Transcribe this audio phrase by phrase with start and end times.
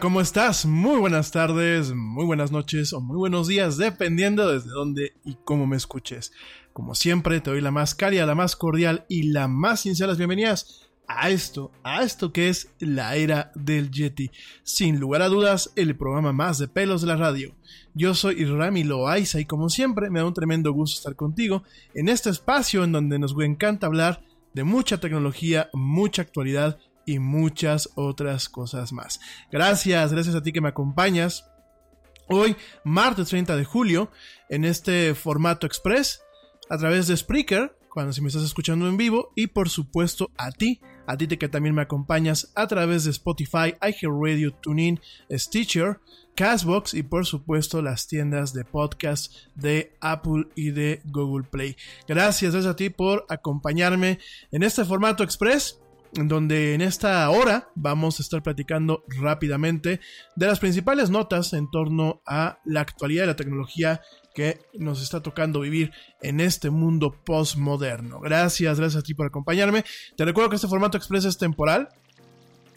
[0.00, 0.66] ¿Cómo estás?
[0.66, 5.66] Muy buenas tardes, muy buenas noches o muy buenos días, dependiendo desde dónde y cómo
[5.66, 6.32] me escuches.
[6.72, 10.88] Como siempre, te doy la más cálida, la más cordial y la más sincera bienvenidas
[11.06, 14.32] a esto, a esto que es la era del Yeti.
[14.64, 17.54] Sin lugar a dudas, el programa más de pelos de la radio.
[17.94, 21.62] Yo soy Rami Loaiza y como siempre me da un tremendo gusto estar contigo
[21.94, 24.24] en este espacio en donde nos encanta hablar
[24.54, 29.20] de mucha tecnología, mucha actualidad y muchas otras cosas más.
[29.50, 31.50] Gracias, gracias a ti que me acompañas.
[32.28, 34.10] Hoy, martes 30 de julio,
[34.48, 36.22] en este formato express,
[36.70, 40.50] a través de Spreaker, cuando si me estás escuchando en vivo, y por supuesto a
[40.50, 46.00] ti, a ti que también me acompañas a través de Spotify, iHeartRadio, TuneIn, Stitcher,
[46.34, 51.76] Castbox y por supuesto las tiendas de podcast de Apple y de Google Play.
[52.08, 54.18] Gracias, gracias a ti por acompañarme
[54.50, 55.78] en este formato express
[56.14, 60.00] donde en esta hora vamos a estar platicando rápidamente
[60.36, 64.00] de las principales notas en torno a la actualidad de la tecnología
[64.34, 68.20] que nos está tocando vivir en este mundo postmoderno.
[68.20, 69.84] Gracias, gracias a ti por acompañarme.
[70.16, 71.88] Te recuerdo que este formato express es temporal.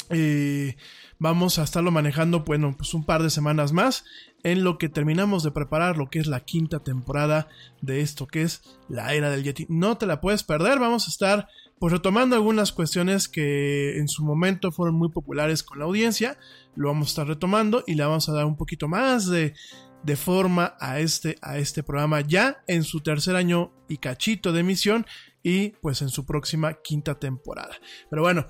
[0.09, 0.75] Eh,
[1.19, 4.05] vamos a estarlo manejando, bueno, pues un par de semanas más
[4.43, 7.47] en lo que terminamos de preparar lo que es la quinta temporada
[7.81, 9.65] de esto que es la era del Yeti.
[9.69, 11.49] No te la puedes perder, vamos a estar
[11.79, 16.37] pues retomando algunas cuestiones que en su momento fueron muy populares con la audiencia,
[16.75, 19.53] lo vamos a estar retomando y le vamos a dar un poquito más de,
[20.03, 24.61] de forma a este, a este programa ya en su tercer año y cachito de
[24.61, 25.05] emisión
[25.43, 27.75] y pues en su próxima quinta temporada.
[28.09, 28.47] Pero bueno,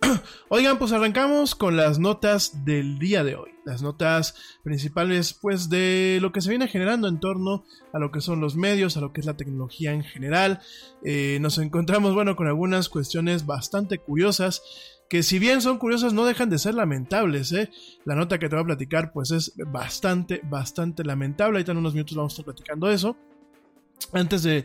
[0.48, 3.50] Oigan, pues arrancamos con las notas del día de hoy.
[3.64, 8.20] Las notas principales, pues, de lo que se viene generando en torno a lo que
[8.20, 10.60] son los medios, a lo que es la tecnología en general.
[11.04, 14.62] Eh, nos encontramos, bueno, con algunas cuestiones bastante curiosas
[15.10, 17.68] que si bien son curiosas no dejan de ser lamentables, ¿eh?
[18.04, 21.58] La nota que te voy a platicar pues es bastante, bastante lamentable.
[21.58, 23.16] Ahorita en unos minutos vamos a estar platicando eso.
[24.12, 24.64] Antes de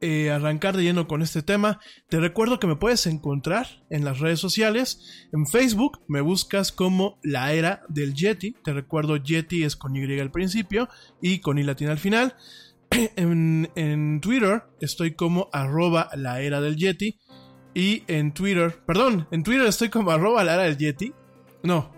[0.00, 4.20] eh, arrancar de lleno con este tema, te recuerdo que me puedes encontrar en las
[4.20, 5.28] redes sociales.
[5.32, 8.52] En Facebook me buscas como la era del Yeti.
[8.62, 10.88] Te recuerdo, Yeti es con Y al principio
[11.22, 12.36] y con I latina al final.
[13.16, 17.18] En, Twitter estoy como arroba la era del Yeti.
[17.74, 21.12] Y en Twitter, perdón, en Twitter estoy como arroba la era del Yeti.
[21.62, 21.95] No,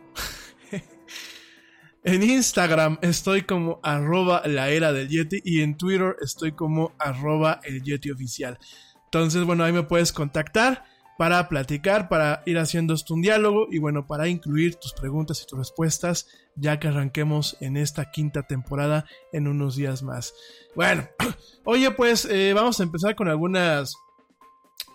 [2.09, 7.61] en Instagram estoy como arroba la era del Yeti y en Twitter estoy como arroba
[7.65, 8.59] el Yeti oficial.
[9.05, 10.85] Entonces, bueno, ahí me puedes contactar
[11.19, 15.47] para platicar, para ir haciendo esto un diálogo y bueno, para incluir tus preguntas y
[15.47, 20.33] tus respuestas ya que arranquemos en esta quinta temporada en unos días más.
[20.75, 21.09] Bueno,
[21.65, 23.95] oye pues eh, vamos a empezar con algunas,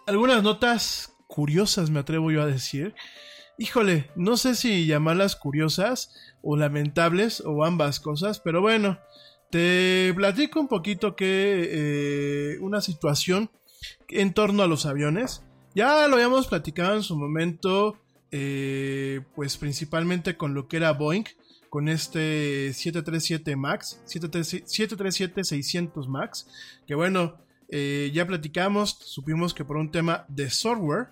[0.08, 2.96] algunas notas curiosas, me atrevo yo a decir.
[3.58, 6.12] Híjole, no sé si llamarlas curiosas
[6.42, 8.98] o lamentables o ambas cosas, pero bueno,
[9.52, 13.52] te platico un poquito que eh, una situación
[14.10, 15.44] en torno a los aviones.
[15.76, 18.00] Ya lo habíamos platicado en su momento,
[18.32, 21.26] eh, pues principalmente con lo que era Boeing,
[21.70, 26.48] con este 737 MAX, 737-600 MAX,
[26.88, 27.38] que bueno,
[27.70, 31.10] eh, ya platicamos, supimos que por un tema de software,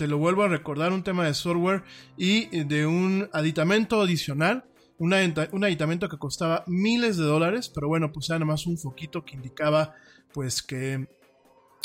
[0.00, 1.82] te lo vuelvo a recordar, un tema de software
[2.16, 4.64] y de un aditamento adicional,
[4.96, 9.26] un, aditamento que costaba miles de dólares, pero bueno, pues era nada más un foquito
[9.26, 9.92] que indicaba
[10.32, 11.06] pues que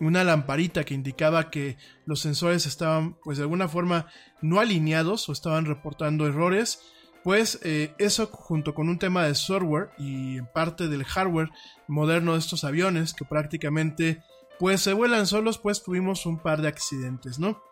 [0.00, 1.76] una lamparita que indicaba que
[2.06, 4.06] los sensores estaban, pues de alguna forma,
[4.42, 6.80] no alineados o estaban reportando errores,
[7.22, 11.50] pues eh, eso junto con un tema de software y en parte del hardware
[11.86, 14.22] moderno de estos aviones que prácticamente
[14.58, 17.62] pues se vuelan solos, pues tuvimos un par de accidentes, ¿no?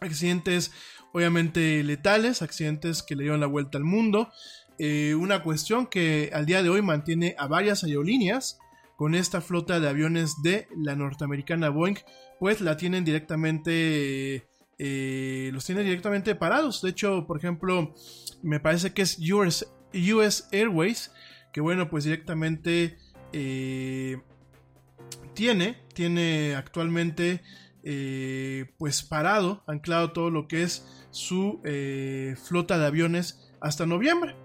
[0.00, 0.70] Accidentes
[1.12, 4.30] obviamente letales, accidentes que le dieron la vuelta al mundo.
[4.78, 8.58] Eh, una cuestión que al día de hoy mantiene a varias aerolíneas
[8.96, 11.98] con esta flota de aviones de la norteamericana Boeing,
[12.38, 14.48] pues la tienen directamente,
[14.78, 16.82] eh, los tienen directamente parados.
[16.82, 17.94] De hecho, por ejemplo,
[18.42, 21.12] me parece que es US, US Airways,
[21.52, 22.98] que bueno, pues directamente
[23.32, 24.20] eh,
[25.34, 27.42] tiene, tiene actualmente
[28.76, 34.36] pues parado, anclado todo lo que es su eh, flota de aviones hasta noviembre.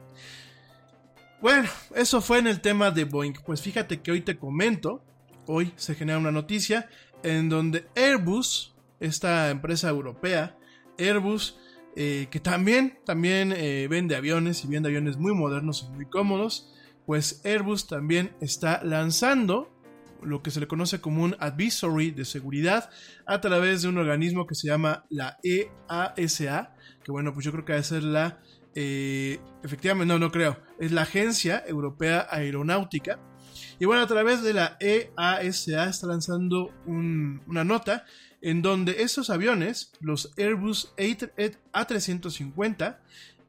[1.41, 3.33] Bueno, eso fue en el tema de Boeing.
[3.45, 5.03] Pues fíjate que hoy te comento,
[5.45, 6.89] hoy se genera una noticia
[7.21, 10.57] en donde Airbus, esta empresa europea,
[10.97, 11.59] Airbus,
[11.95, 16.73] eh, que también, también eh, vende aviones y vende aviones muy modernos y muy cómodos,
[17.05, 19.72] pues Airbus también está lanzando
[20.25, 22.89] lo que se le conoce como un advisory de seguridad
[23.25, 27.65] a través de un organismo que se llama la EASA, que bueno, pues yo creo
[27.65, 28.39] que debe ser la,
[28.75, 33.19] eh, efectivamente, no, no creo, es la Agencia Europea Aeronáutica.
[33.79, 38.05] Y bueno, a través de la EASA está lanzando una nota
[38.41, 42.97] en donde esos aviones, los Airbus A350,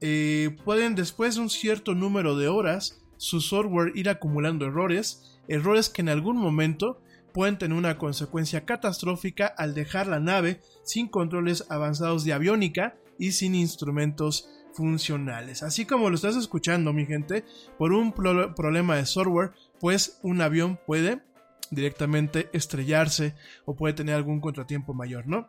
[0.01, 5.89] eh, pueden después de un cierto número de horas, su software ir acumulando errores errores
[5.89, 7.01] que en algún momento
[7.33, 13.33] pueden tener una consecuencia catastrófica al dejar la nave sin controles avanzados de aviónica y
[13.33, 15.63] sin instrumentos funcionales.
[15.63, 17.45] Así como lo estás escuchando, mi gente,
[17.79, 21.23] por un problema de software, pues un avión puede
[21.71, 23.35] directamente estrellarse
[23.65, 25.49] o puede tener algún contratiempo mayor, ¿no?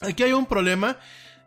[0.00, 0.98] Aquí hay un problema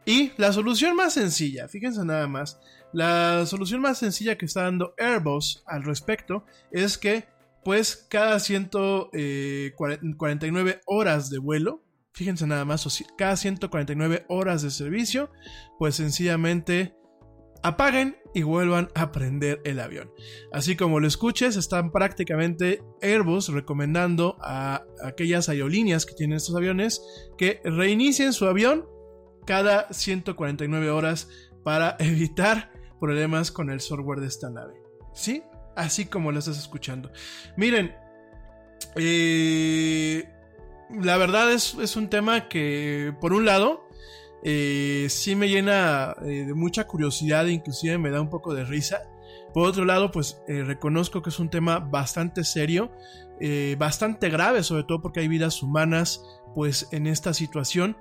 [0.05, 2.59] y la solución más sencilla, fíjense nada más,
[2.91, 7.25] la solución más sencilla que está dando Airbus al respecto es que
[7.63, 15.29] pues cada 149 eh, horas de vuelo, fíjense nada más, cada 149 horas de servicio,
[15.79, 16.95] pues sencillamente
[17.63, 20.11] apaguen y vuelvan a prender el avión.
[20.51, 27.01] Así como lo escuches, están prácticamente Airbus recomendando a aquellas aerolíneas que tienen estos aviones
[27.37, 28.85] que reinicien su avión
[29.45, 31.29] cada 149 horas
[31.63, 34.73] para evitar problemas con el software de esta nave.
[35.13, 35.43] ¿Sí?
[35.75, 37.11] Así como lo estás escuchando.
[37.55, 37.95] Miren,
[38.95, 40.29] eh,
[41.01, 43.87] la verdad es, un tema que, por un lado,
[44.43, 49.03] eh, sí me llena eh, de mucha curiosidad inclusive me da un poco de risa.
[49.53, 52.91] Por otro lado, pues reconozco que es un tema bastante serio,
[53.77, 56.23] bastante grave, sobre todo porque hay vidas humanas
[56.53, 57.97] pues en esta situación.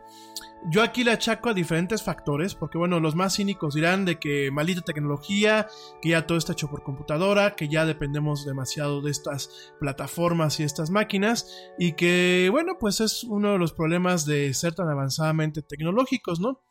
[0.71, 4.51] Yo aquí le achaco a diferentes factores, porque bueno, los más cínicos dirán de que
[4.53, 5.67] maldita tecnología,
[6.01, 10.63] que ya todo está hecho por computadora, que ya dependemos demasiado de estas plataformas y
[10.63, 15.63] estas máquinas, y que bueno, pues es uno de los problemas de ser tan avanzadamente
[15.63, 16.63] tecnológicos, ¿no?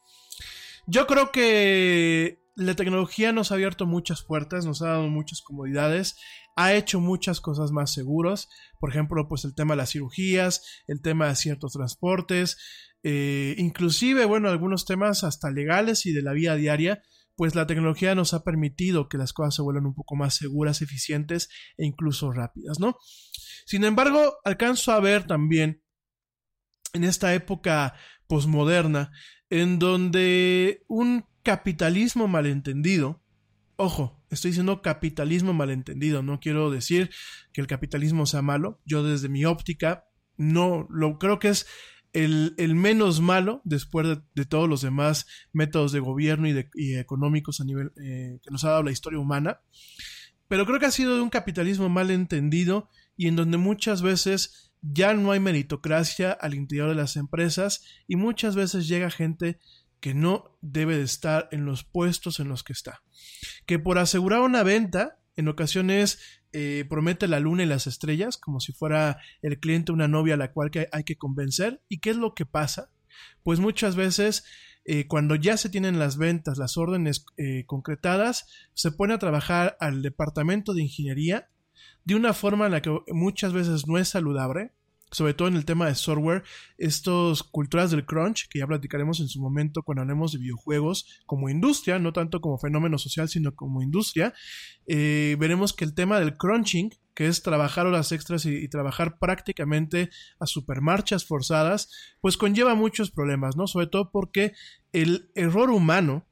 [0.88, 6.18] Yo creo que la tecnología nos ha abierto muchas puertas, nos ha dado muchas comodidades,
[6.56, 11.02] ha hecho muchas cosas más seguras, por ejemplo, pues el tema de las cirugías, el
[11.02, 12.58] tema de ciertos transportes,
[13.04, 17.02] eh, inclusive, bueno, algunos temas hasta legales y de la vida diaria,
[17.36, 20.82] pues la tecnología nos ha permitido que las cosas se vuelvan un poco más seguras,
[20.82, 22.98] eficientes e incluso rápidas, ¿no?
[23.66, 25.82] Sin embargo, alcanzo a ver también
[26.94, 27.96] en esta época
[28.28, 29.12] posmoderna,
[29.50, 33.21] en donde un capitalismo malentendido,
[33.82, 37.10] ojo, estoy diciendo capitalismo malentendido, no quiero decir
[37.52, 40.06] que el capitalismo sea malo, yo desde mi óptica
[40.38, 41.68] no lo creo que es
[42.14, 46.70] el, menos malo después de, todos los demás métodos de gobierno y, de,
[47.00, 49.62] económicos a nivel eh, que nos ha dado la historia humana.
[50.48, 54.74] Pero creo que ha sido de un capitalismo mal entendido y en donde muchas veces
[54.82, 59.60] ya no hay meritocracia al interior de las empresas y muchas veces llega gente
[60.02, 63.04] que no debe de estar en los puestos en los que está.
[63.66, 68.60] Que por asegurar una venta, en ocasiones eh, promete la luna y las estrellas, como
[68.60, 71.82] si fuera el cliente una novia a la cual hay que convencer.
[71.88, 72.92] ¿Y qué es lo que pasa?
[73.44, 74.44] Pues muchas veces
[74.84, 79.78] eh, cuando ya se tienen las ventas, las órdenes eh, concretadas, se pone a trabajar
[79.80, 81.50] al departamento de ingeniería
[82.04, 84.74] de una forma en la que muchas veces no es saludable,
[85.12, 86.44] sobre todo en el tema de software,
[86.78, 91.50] estos culturas del crunch, que ya platicaremos en su momento cuando hablemos de videojuegos como
[91.50, 94.34] industria, no tanto como fenómeno social, sino como industria,
[94.88, 99.20] eh, veremos que el tema del crunching, que es trabajar horas extras y, y, trabajar
[99.20, 101.90] prácticamente a supermarchas forzadas,
[102.22, 103.68] pues conlleva muchos problemas, ¿no?
[103.68, 104.54] Sobre todo porque
[104.94, 106.26] el error humano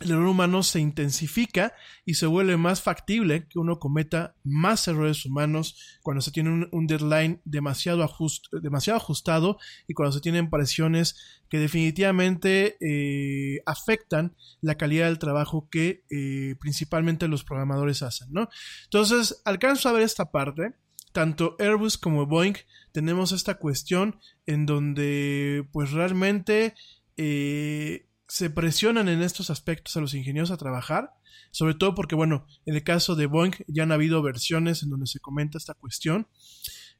[0.00, 1.72] el error humano se intensifica
[2.04, 6.86] y se vuelve más factible que uno cometa más errores humanos cuando se tiene un,
[6.86, 11.16] deadline demasiado, ajustado y cuando se tienen presiones
[11.48, 18.48] que definitivamente eh, afectan la calidad del trabajo que eh, principalmente los programadores hacen, ¿no?
[18.84, 20.74] Entonces, alcanzo a ver esta parte.
[21.12, 22.56] Tanto Airbus como Boeing
[22.92, 26.74] tenemos esta cuestión en donde pues realmente
[27.16, 31.12] eh, se presionan en estos aspectos a los ingenieros a trabajar,
[31.50, 35.06] sobre todo porque, bueno, en el caso de Boeing ya han habido versiones en donde
[35.06, 36.28] se comenta esta cuestión.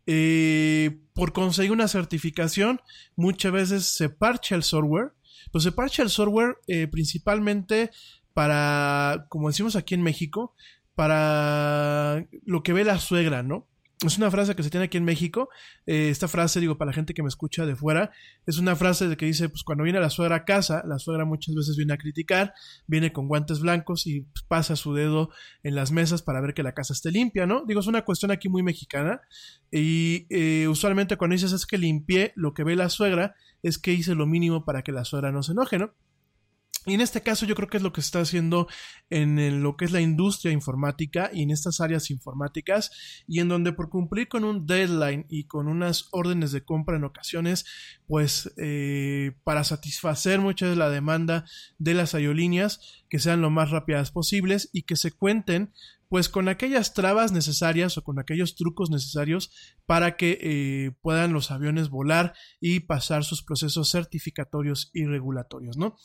[0.06, 2.80] Eh, por conseguir una certificación,
[3.16, 5.12] muchas veces se parcha el software,
[5.50, 7.90] pues se parcha el software eh, principalmente
[8.32, 10.54] para, como decimos aquí en México,
[10.94, 13.66] para lo que ve la suegra, ¿no?
[14.04, 15.48] Es una frase que se tiene aquí en México.
[15.86, 18.10] Eh, esta frase, digo, para la gente que me escucha de fuera,
[18.44, 21.24] es una frase de que dice, pues cuando viene la suegra a casa, la suegra
[21.24, 22.52] muchas veces viene a criticar,
[22.86, 25.30] viene con guantes blancos y pues, pasa su dedo
[25.62, 27.64] en las mesas para ver que la casa esté limpia, ¿no?
[27.66, 29.22] Digo, es una cuestión aquí muy mexicana
[29.70, 33.94] y eh, usualmente cuando dices es que limpié, lo que ve la suegra es que
[33.94, 35.94] hice lo mínimo para que la suegra no se enoje, ¿no?
[36.86, 38.68] Y en este caso yo creo que es lo que se está haciendo
[39.10, 42.90] en lo que es la industria informática y en estas áreas informáticas
[43.26, 47.04] y en donde por cumplir con un deadline y con unas órdenes de compra en
[47.04, 47.64] ocasiones,
[48.06, 51.44] pues eh, para satisfacer mucha de la demanda
[51.78, 55.72] de las aerolíneas, que sean lo más rápidas posibles y que se cuenten
[56.08, 59.50] pues con aquellas trabas necesarias o con aquellos trucos necesarios
[59.86, 65.96] para que eh, puedan los aviones volar y pasar sus procesos certificatorios y regulatorios, ¿no?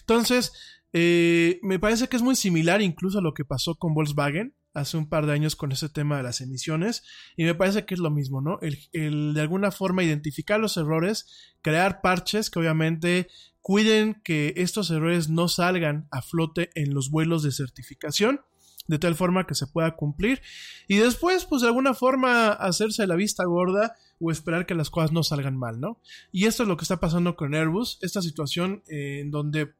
[0.00, 0.52] Entonces,
[0.92, 4.96] eh, me parece que es muy similar incluso a lo que pasó con Volkswagen hace
[4.96, 7.02] un par de años con ese tema de las emisiones
[7.36, 8.58] y me parece que es lo mismo, ¿no?
[8.62, 11.26] El, el de alguna forma identificar los errores,
[11.60, 13.28] crear parches que obviamente
[13.60, 18.40] cuiden que estos errores no salgan a flote en los vuelos de certificación
[18.86, 20.42] de tal forma que se pueda cumplir
[20.88, 25.12] y después pues de alguna forma hacerse la vista gorda o esperar que las cosas
[25.12, 26.00] no salgan mal, ¿no?
[26.30, 29.74] Y esto es lo que está pasando con Airbus, esta situación eh, en donde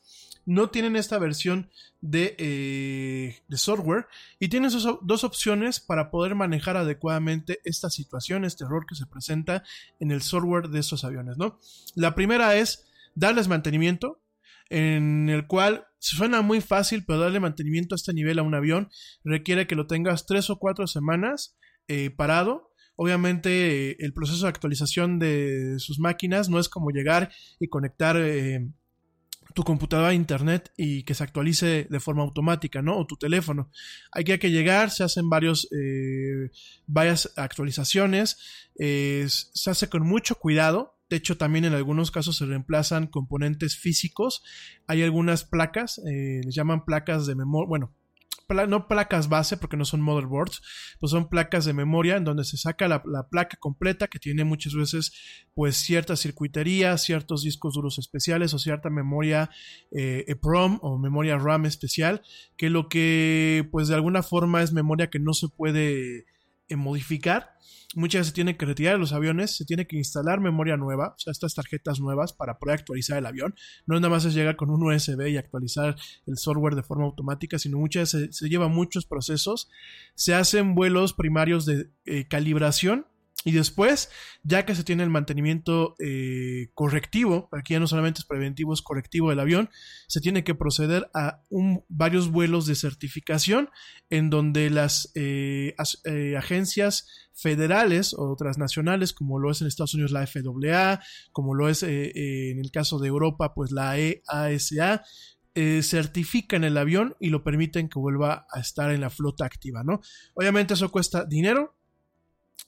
[0.45, 1.69] no tienen esta versión
[2.01, 4.07] de, eh, software
[4.37, 4.69] y tienen
[5.01, 9.63] dos opciones para poder manejar adecuadamente esta situación, este error que se presenta
[10.01, 11.57] en el software de estos aviones, ¿no?
[11.95, 14.19] La primera es darles mantenimiento,
[14.69, 18.89] en el cual suena muy fácil, pero darle mantenimiento a este nivel a un avión
[19.23, 21.55] requiere que lo tengas tres o cuatro semanas
[21.87, 22.71] eh, parado.
[22.95, 28.67] Obviamente el proceso de actualización de sus máquinas no es como llegar y conectar eh,
[29.53, 32.97] tu computadora a internet y que se actualice de forma automática, ¿no?
[32.97, 33.69] O tu teléfono.
[34.11, 36.51] Hay que, llegar, se hacen eh,
[36.87, 38.37] varias actualizaciones,
[38.75, 44.43] se hace con mucho cuidado de hecho, también en algunos casos se reemplazan componentes físicos.
[44.87, 47.93] Hay algunas placas, eh, les llaman placas de memoria, bueno,
[48.69, 50.61] no placas base porque no son motherboards,
[51.01, 54.73] pues son placas de memoria en donde se saca la, placa completa que tiene muchas
[54.73, 55.11] veces
[55.53, 59.49] pues cierta circuitería, ciertos discos duros especiales o cierta memoria
[59.91, 62.21] eh, EPROM o memoria RAM especial,
[62.55, 66.25] que lo que pues de alguna forma es memoria que no se puede
[66.75, 67.57] modificar
[67.95, 71.19] muchas veces se tiene que retirar los aviones, se tiene que instalar memoria nueva, o
[71.19, 73.55] sea, estas tarjetas nuevas para poder actualizar el avión.
[73.85, 77.59] No nada más es llegar con un USB y actualizar el software de forma automática,
[77.59, 79.69] sino muchas veces se, lleva muchos procesos.
[80.15, 83.07] Se hacen vuelos primarios de eh, calibración
[83.43, 84.09] y después,
[84.43, 88.83] ya que se tiene el mantenimiento eh, correctivo, aquí ya no solamente es preventivo, es
[88.83, 89.69] correctivo del avión,
[90.07, 91.41] se tiene que proceder a
[91.89, 93.69] varios vuelos de certificación
[94.11, 95.75] en donde las eh,
[96.05, 101.01] eh, agencias federales o transnacionales, como lo es en Estados Unidos la FAA,
[101.31, 105.03] como lo es en el caso de Europa, pues la EASA,
[105.81, 109.99] certifican el avión y lo permiten que vuelva a estar en la flota activa, ¿no?
[110.35, 111.80] Obviamente eso cuesta dinero,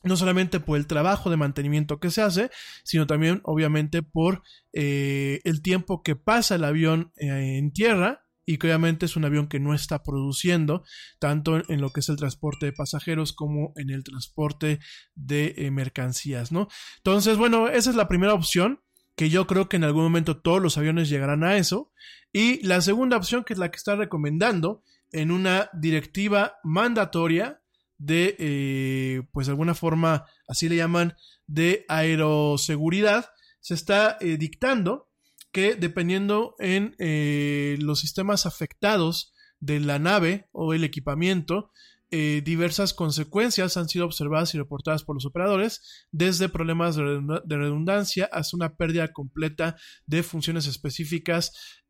[0.03, 2.49] no solamente por el trabajo de mantenimiento que se hace,
[2.84, 8.58] sino también obviamente por eh, el tiempo que pasa el avión eh, en tierra y
[8.58, 10.84] que obviamente es un avión que no está produciendo
[11.19, 14.79] tanto en lo que es el transporte de pasajeros como en el transporte
[15.15, 16.67] de eh, mercancías, ¿no?
[16.97, 18.82] Entonces, bueno, esa es la primera opción
[19.15, 21.91] que yo creo que en algún momento todos los aviones llegarán a eso.
[22.32, 27.62] Y la segunda opción, que es la que está recomendando en una directiva mandatoria
[27.97, 31.15] de, eh, pues de alguna forma, así le llaman,
[31.47, 33.29] de aeroseguridad,
[33.60, 35.10] se está eh, dictando
[35.51, 41.71] que dependiendo en eh, los sistemas afectados de la nave o el equipamiento,
[42.45, 48.56] diversas consecuencias han sido observadas y reportadas por los operadores, desde problemas de redundancia hasta
[48.56, 51.82] una pérdida completa de funciones específicas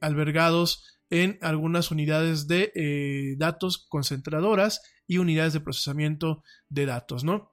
[0.00, 7.52] albergados en algunas unidades de datos concentradoras y unidades de procesamiento de datos, ¿no?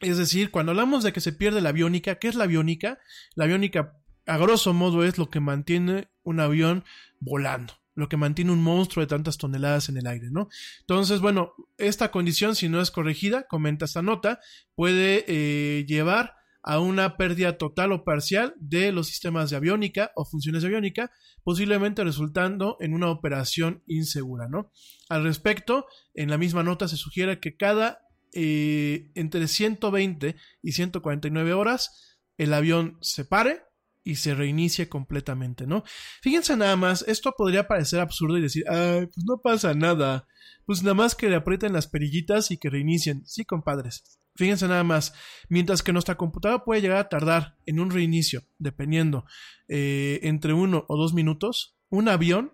[0.00, 2.98] Es decir, cuando hablamos de que se pierde la aviónica, ¿qué es la aviónica?
[3.34, 3.96] La aviónica,
[4.26, 6.84] a grosso modo, es lo que mantiene un avión
[7.20, 10.48] volando, lo que mantiene un monstruo de tantas toneladas en el aire, ¿no?
[10.80, 14.40] Entonces, bueno, esta condición, si no es corregida, comenta esta nota,
[14.74, 20.24] puede eh, llevar a una pérdida total o parcial de los sistemas de aviónica o
[20.24, 24.72] funciones de aviónica, posiblemente resultando en una operación insegura, ¿no?
[25.10, 31.52] Al respecto, en la misma nota se sugiere que cada eh, entre 120 y 149
[31.52, 33.62] horas el avión se pare
[34.02, 35.84] y se reinicie completamente, ¿no?
[36.22, 40.26] Fíjense nada más, esto podría parecer absurdo y decir, ay, pues no pasa nada,
[40.64, 44.18] pues nada más que le aprieten las perillitas y que reinicien, sí, compadres.
[44.36, 45.14] Fíjense nada más,
[45.48, 49.24] mientras que nuestra computadora puede llegar a tardar en un reinicio, dependiendo,
[49.68, 52.52] eh, entre uno o dos minutos, un avión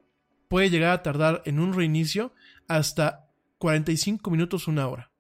[0.49, 2.35] puede llegar a tardar en un reinicio
[2.69, 5.11] hasta 45 minutos, una hora.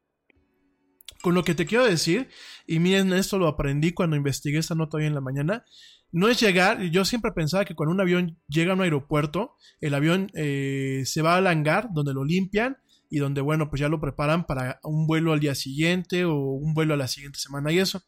[1.22, 2.28] Con lo que te quiero decir,
[2.66, 5.64] y miren, esto lo aprendí cuando investigué esta nota hoy en la mañana,
[6.12, 9.94] no es llegar, yo siempre pensaba que cuando un avión llega a un aeropuerto, el
[9.94, 12.78] avión eh, se va al hangar donde lo limpian
[13.10, 16.72] y donde, bueno, pues ya lo preparan para un vuelo al día siguiente o un
[16.72, 18.02] vuelo a la siguiente semana y eso.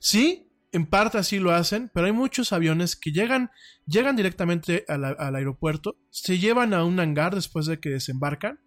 [0.00, 3.50] Sí, en parte así lo hacen, pero hay muchos aviones que llegan,
[3.86, 8.58] llegan directamente al aeropuerto, se llevan a un hangar después de que desembarcan.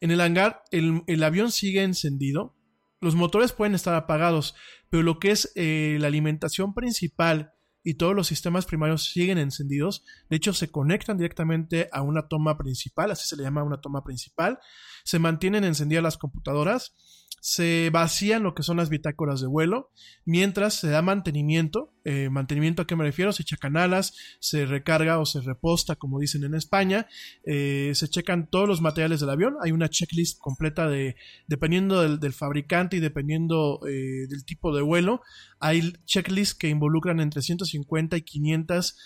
[0.00, 2.56] En el hangar el, avión sigue encendido,
[3.00, 4.54] los motores pueden estar apagados,
[4.88, 7.51] pero lo que es eh, la alimentación principal
[7.84, 10.04] y todos los sistemas primarios siguen encendidos.
[10.30, 14.04] De hecho, se conectan directamente a una toma principal, así se le llama una toma
[14.04, 14.58] principal.
[15.04, 16.94] Se mantienen encendidas las computadoras
[17.42, 19.90] se vacían lo que son las bitácoras de vuelo,
[20.24, 21.92] mientras se da mantenimiento.
[22.04, 26.20] Eh, mantenimiento a qué me refiero, se checan alas, se recarga o se reposta, como
[26.20, 27.08] dicen en España,
[27.44, 31.16] eh, se checan todos los materiales del avión, hay una checklist completa de,
[31.48, 35.20] dependiendo del, fabricante y dependiendo eh, del tipo de vuelo,
[35.58, 38.96] hay checklists que involucran entre 150 y 500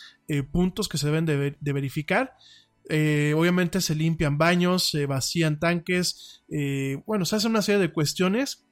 [0.53, 2.35] puntos que se deben de verificar.
[2.89, 7.93] Eh, obviamente se limpian baños, se vacían tanques, eh, bueno, se hace una serie de
[7.93, 8.67] cuestiones.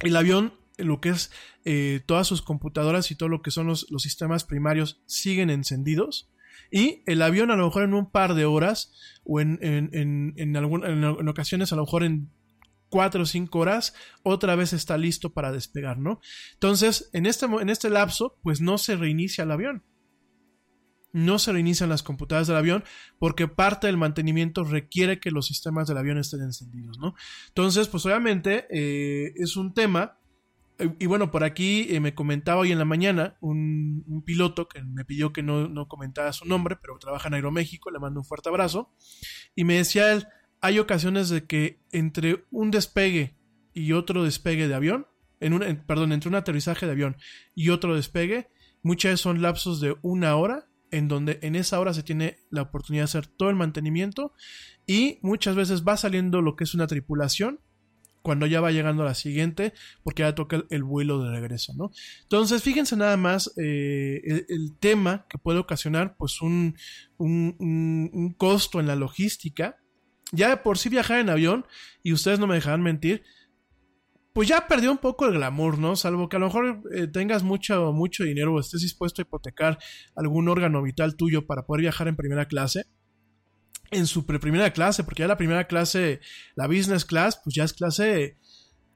[0.00, 1.30] El avión, lo que es
[1.64, 6.30] eh, todas sus computadoras y todo lo que son los, sistemas primarios siguen encendidos.
[6.70, 8.92] Y el avión a lo mejor en un par de horas
[9.24, 12.30] o en, en, en, en ocasiones a lo mejor en
[12.88, 16.20] cuatro o cinco horas, otra vez está listo para despegar, ¿no?
[16.54, 19.84] Entonces, en este, en este lapso, pues no se reinicia el avión
[21.16, 22.84] no se reinician las computadoras del avión
[23.18, 27.14] porque parte del mantenimiento requiere que los sistemas del avión estén encendidos, ¿no?
[27.48, 30.18] Entonces, pues obviamente eh, es un tema.
[30.98, 35.06] Y bueno, por aquí eh, me comentaba hoy en la mañana un, piloto que me
[35.06, 38.50] pidió que no, no, comentara su nombre, pero trabaja en Aeroméxico, le mando un fuerte
[38.50, 38.92] abrazo.
[39.54, 40.26] Y me decía él,
[40.60, 43.38] hay ocasiones de que entre un despegue
[43.72, 45.06] y otro despegue de avión,
[45.40, 47.16] en un, perdón, entre un aterrizaje de avión
[47.54, 48.50] y otro despegue,
[48.82, 52.62] muchas veces son lapsos de una hora en donde en esa hora se tiene la
[52.62, 54.32] oportunidad de hacer todo el mantenimiento
[54.86, 57.60] y muchas veces va saliendo lo que es una tripulación
[58.22, 61.92] cuando ya va llegando a la siguiente, porque ya toca el, vuelo de regreso, ¿no?
[62.22, 66.76] Entonces, fíjense nada más eh, el, tema que puede ocasionar, pues, un,
[67.18, 69.76] un, costo en la logística.
[70.32, 71.66] Ya de por sí viajar en avión,
[72.02, 73.22] y ustedes no me dejarán mentir,
[74.36, 75.96] pues ya perdió un poco el glamour, ¿no?
[75.96, 79.78] Salvo que a lo mejor eh, tengas mucho, mucho dinero o estés dispuesto a hipotecar
[80.14, 82.84] algún órgano vital tuyo para poder viajar en primera clase.
[83.90, 86.20] En su primera clase, porque ya la primera clase,
[86.54, 88.36] la business class, pues ya es clase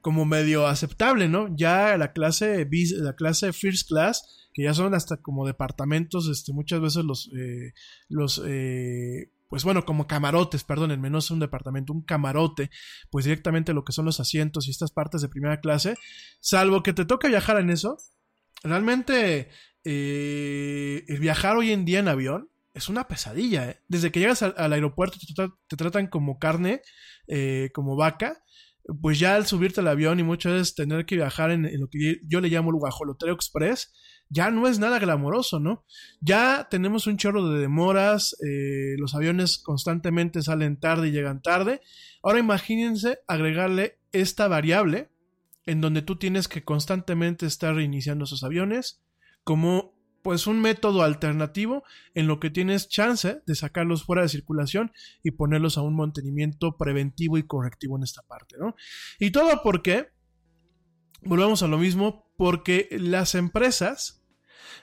[0.01, 1.47] como medio aceptable, ¿no?
[1.57, 6.81] Ya la clase, la clase first class, que ya son hasta como departamentos, este, muchas
[6.81, 7.73] veces los, eh,
[8.09, 12.71] los, eh, pues bueno, como camarotes, perdónenme, no es un departamento, un camarote,
[13.09, 15.95] pues directamente lo que son los asientos y estas partes de primera clase,
[16.39, 17.97] salvo que te toque viajar en eso,
[18.63, 19.49] realmente
[19.83, 23.81] eh, el viajar hoy en día en avión es una pesadilla, ¿eh?
[23.89, 25.17] Desde que llegas al, aeropuerto
[25.67, 26.81] te, tratan como carne,
[27.27, 28.41] eh, como vaca,
[29.01, 32.21] pues ya al subirte al avión y muchas veces tener que viajar en, lo que
[32.25, 33.91] yo le llamo el guajolotero express,
[34.31, 35.83] ya no es nada glamoroso, ¿no?
[36.21, 41.81] Ya tenemos un chorro de demoras, eh, los aviones constantemente salen tarde y llegan tarde.
[42.23, 45.09] Ahora imagínense agregarle esta variable
[45.65, 49.01] en donde tú tienes que constantemente estar reiniciando esos aviones
[49.43, 54.93] como pues un método alternativo en lo que tienes chance de sacarlos fuera de circulación
[55.23, 58.75] y ponerlos a un mantenimiento preventivo y correctivo en esta parte, ¿no?
[59.19, 60.09] Y todo porque,
[61.23, 64.20] volvemos a lo mismo, porque las empresas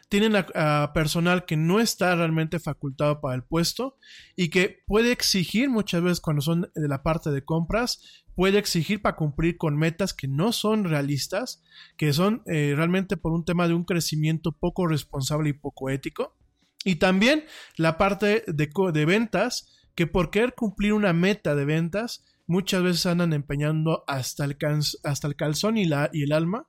[0.08, 3.96] tienen a, personal que no está realmente facultado para el puesto
[4.36, 9.02] y que puede exigir muchas veces cuando son de la parte de compras, puede exigir
[9.02, 11.62] para cumplir con metas que no son realistas,
[11.96, 16.36] que son eh, realmente por un tema de un crecimiento poco responsable y poco ético.
[16.84, 17.44] Y también
[17.76, 23.06] la parte de, de ventas, que por querer cumplir una meta de ventas, muchas veces
[23.06, 24.56] andan empeñando hasta el,
[25.04, 26.66] hasta el calzón y, la, y el alma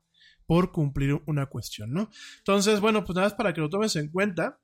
[0.50, 2.10] por cumplir una cuestión, ¿no?
[2.40, 4.60] Entonces, bueno, pues nada más para que lo tomes en cuenta.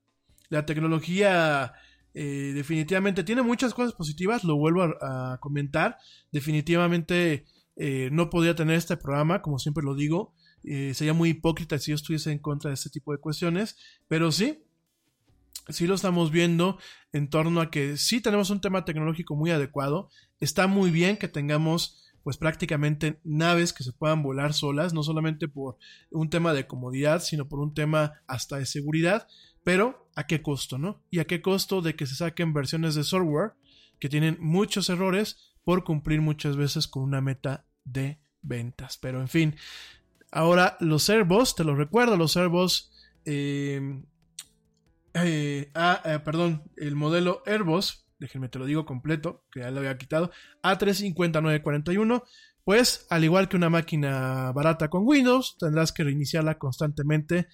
[0.50, 1.74] La tecnología
[2.16, 6.00] eh, definitivamente tiene muchas cosas positivas, lo vuelvo a, comentar.
[6.32, 7.46] Definitivamente
[7.76, 10.34] eh, no podría tener este programa, como siempre lo digo.
[10.64, 14.32] Eh, sería muy hipócrita si yo estuviese en contra de este tipo de cuestiones, pero
[14.32, 14.64] sí,
[15.70, 16.80] sí lo estamos viendo
[17.14, 20.10] en torno a que sí tenemos un tema tecnológico muy adecuado.
[20.40, 25.48] Está muy bien que tengamos pues prácticamente naves que se puedan volar solas, no solamente
[25.48, 25.78] por
[26.10, 29.28] un tema de comodidad, sino por un tema hasta de seguridad,
[29.64, 31.04] pero ¿a qué costo, no?
[31.12, 33.52] Y a qué costo de que se saquen versiones de software
[34.00, 38.98] que tienen muchos errores por cumplir muchas veces con una meta de ventas.
[38.98, 39.56] Pero en fin,
[40.32, 42.92] ahora los Airbus, te lo recuerdo, los Airbus,
[43.26, 44.02] eh,
[45.14, 49.80] eh, ah, eh, perdón, el modelo Airbus, déjenme te lo digo completo, que ya lo
[49.80, 50.32] había quitado,
[50.64, 52.24] A350-941,
[52.64, 57.48] pues al igual que una máquina barata con Windows, tendrás que reiniciarla constantemente,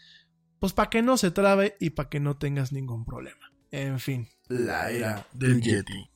[0.59, 3.51] pues para que no se trabe y para que no tengas ningún problema.
[3.71, 4.27] En fin.
[4.47, 6.09] La era del Yeti.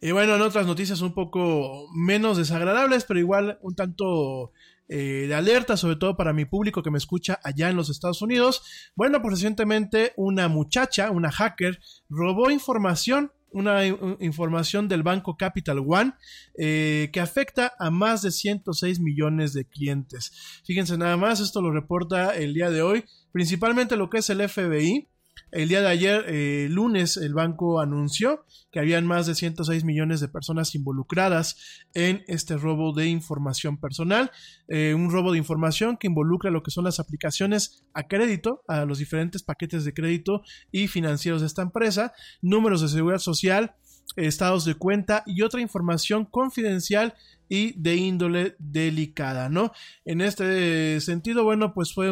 [0.00, 4.52] Y bueno, en otras noticias un poco menos desagradables, pero igual un tanto
[4.88, 8.22] eh, de alerta, sobre todo para mi público que me escucha allá en los Estados
[8.22, 8.62] Unidos.
[8.94, 16.12] Bueno, pues recientemente una muchacha, una hacker, robó información una información del banco Capital One
[16.58, 20.62] eh, que afecta a más de 106 millones de clientes.
[20.64, 24.46] Fíjense nada más, esto lo reporta el día de hoy, principalmente lo que es el
[24.46, 25.08] FBI.
[25.52, 30.20] El día de ayer, eh, lunes, el banco anunció que habían más de 106 millones
[30.20, 31.56] de personas involucradas
[31.94, 34.30] en este robo de información personal.
[34.68, 38.84] Eh, un robo de información que involucra lo que son las aplicaciones a crédito, a
[38.84, 43.76] los diferentes paquetes de crédito y financieros de esta empresa, números de seguridad social,
[44.16, 47.14] estados de cuenta y otra información confidencial
[47.48, 49.72] y de índole delicada, ¿no?
[50.04, 52.10] En este sentido, bueno, pues fue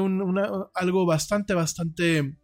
[0.74, 2.36] algo bastante, bastante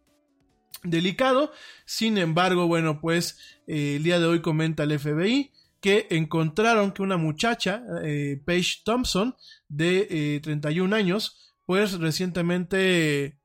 [0.83, 1.51] delicado.
[1.85, 7.01] Sin embargo, bueno, pues eh, el día de hoy comenta el FBI que encontraron que
[7.01, 9.35] una muchacha, eh, Paige Thompson,
[9.67, 13.39] de 31 eh, años, pues recientemente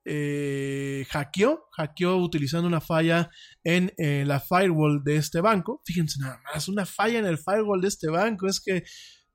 [1.09, 3.31] hackeó, hackeó utilizando una falla
[3.63, 5.81] en la firewall de este banco.
[5.87, 8.49] Fíjense nada más, una falla en el firewall de este banco.
[8.49, 8.85] Es que,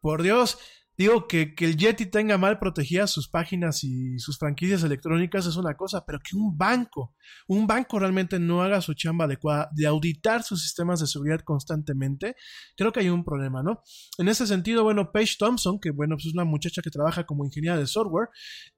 [0.02, 0.58] por Dios,
[1.02, 5.56] Digo que, que el Yeti tenga mal protegidas sus páginas y sus franquicias electrónicas es
[5.56, 7.16] una cosa, pero que un banco,
[7.48, 12.36] un banco realmente no haga su chamba adecuada de auditar sus sistemas de seguridad constantemente,
[12.78, 13.82] creo que hay un problema, ¿no?
[14.20, 17.46] En ese sentido, bueno, Paige Thompson, que bueno, pues es una muchacha que trabaja como
[17.46, 18.30] ingeniera de software,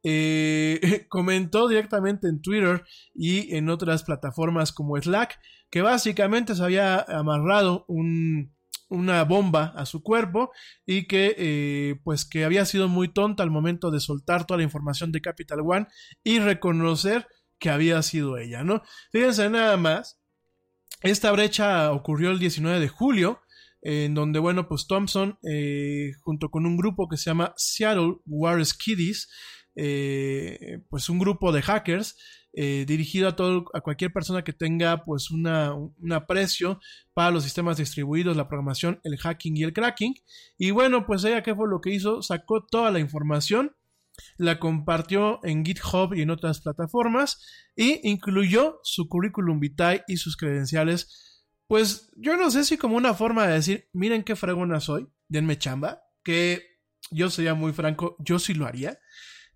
[0.01, 5.37] eh, comentó directamente en Twitter y en otras plataformas como Slack
[5.73, 8.52] que básicamente se había amarrado un
[8.93, 10.51] una bomba a su cuerpo
[10.85, 14.63] y que eh, pues que había sido muy tonta al momento de soltar toda la
[14.63, 15.87] información de Capital One
[16.23, 17.27] y reconocer
[17.59, 18.83] que había sido ella, ¿no?
[19.11, 20.21] Fíjense nada más,
[21.01, 23.41] esta brecha ocurrió el 19 de julio,
[23.81, 28.61] en donde, bueno, pues Thompson, eh, junto con un grupo que se llama Seattle War
[28.77, 29.29] Kiddies,
[29.75, 32.15] eh, pues un grupo de hackers,
[32.55, 36.79] eh, dirigido a todo a cualquier persona que tenga pues una, un aprecio
[37.13, 40.13] para los sistemas distribuidos, la programación, el hacking y el cracking.
[40.57, 43.75] Y bueno, pues ella qué fue lo que hizo, sacó toda la información,
[44.37, 47.43] la compartió en GitHub y en otras plataformas
[47.75, 51.49] y incluyó su currículum vitae y sus credenciales.
[51.67, 55.57] Pues yo no sé si como una forma de decir, miren qué fregona soy, denme
[55.57, 56.61] chamba, que
[57.09, 58.99] yo sería muy franco, yo sí lo haría.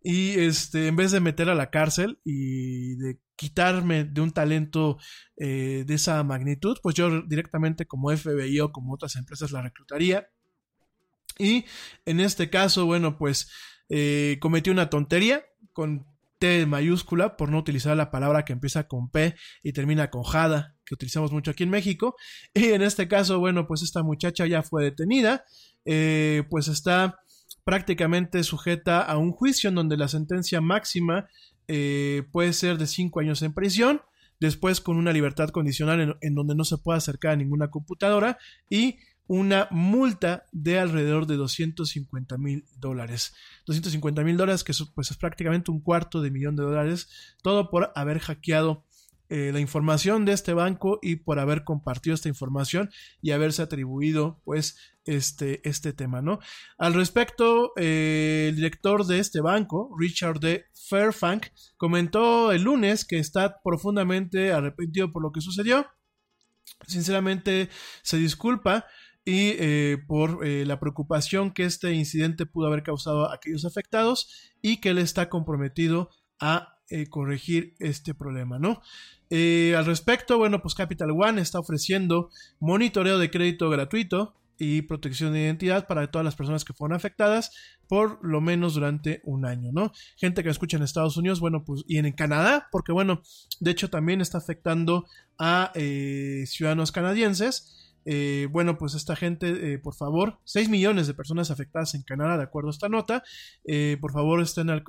[0.10, 5.00] Y este, en vez de meter a la cárcel y de quitarme de un talento
[5.36, 10.30] eh, de esa magnitud, pues yo directamente como FBI o como otras empresas la reclutaría.
[11.38, 11.66] Y
[12.06, 13.52] en este caso, bueno, pues
[13.90, 15.44] eh, cometí una tontería
[15.74, 16.08] con
[16.40, 20.78] T mayúscula por no utilizar la palabra que empieza con P y termina con Jada,
[20.86, 22.16] que utilizamos mucho aquí en México.
[22.54, 25.44] Y en este caso, bueno, pues esta muchacha ya fue detenida,
[25.84, 27.20] eh, pues está
[27.68, 31.28] prácticamente sujeta a un juicio en donde la sentencia máxima
[31.68, 34.02] eh, puede ser de cinco años en prisión,
[34.40, 38.38] después con una libertad condicional en, donde no se puede acercar a ninguna computadora
[38.70, 43.36] y una multa de alrededor de 250 mil dólares.
[43.66, 47.92] 250 mil dólares, que pues, es prácticamente un cuarto de millón de dólares, todo por
[47.96, 48.86] haber hackeado
[49.30, 52.90] eh, la información de este banco y por haber compartido esta información
[53.22, 56.40] y haberse atribuido pues este, este tema, ¿no?
[56.78, 60.66] Al respecto, eh, el director de este banco, Richard D.
[60.90, 65.86] Fairfank, comentó el lunes que está profundamente arrepentido por lo que sucedió.
[66.88, 67.68] Sinceramente
[68.04, 68.86] se disculpa
[69.26, 74.80] y eh, por la preocupación que este incidente pudo haber causado a aquellos afectados y
[74.80, 78.82] que él está comprometido a eh, corregir este problema, ¿no?
[79.30, 82.30] al respecto, bueno, pues Capital One está ofreciendo
[82.62, 87.52] monitoreo de crédito gratuito y protección de identidad para todas las personas que fueron afectadas
[87.90, 89.92] por lo menos durante un año, ¿no?
[90.16, 93.22] Gente que escucha en Estados Unidos, bueno, pues y en Canadá, porque bueno,
[93.60, 95.06] de hecho también está afectando
[95.38, 95.74] a
[96.46, 97.78] ciudadanos canadienses
[98.10, 102.38] eh, bueno, pues esta gente, eh, por favor, 6 millones de personas afectadas en Canadá,
[102.38, 103.22] de acuerdo a esta nota.
[103.66, 104.84] Eh, por favor, estén al,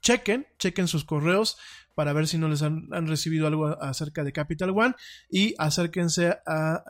[0.00, 1.56] chequen, chequen sus correos
[1.94, 4.94] para ver si no les han, recibido algo acerca de Capital One
[5.28, 6.84] y acérquense a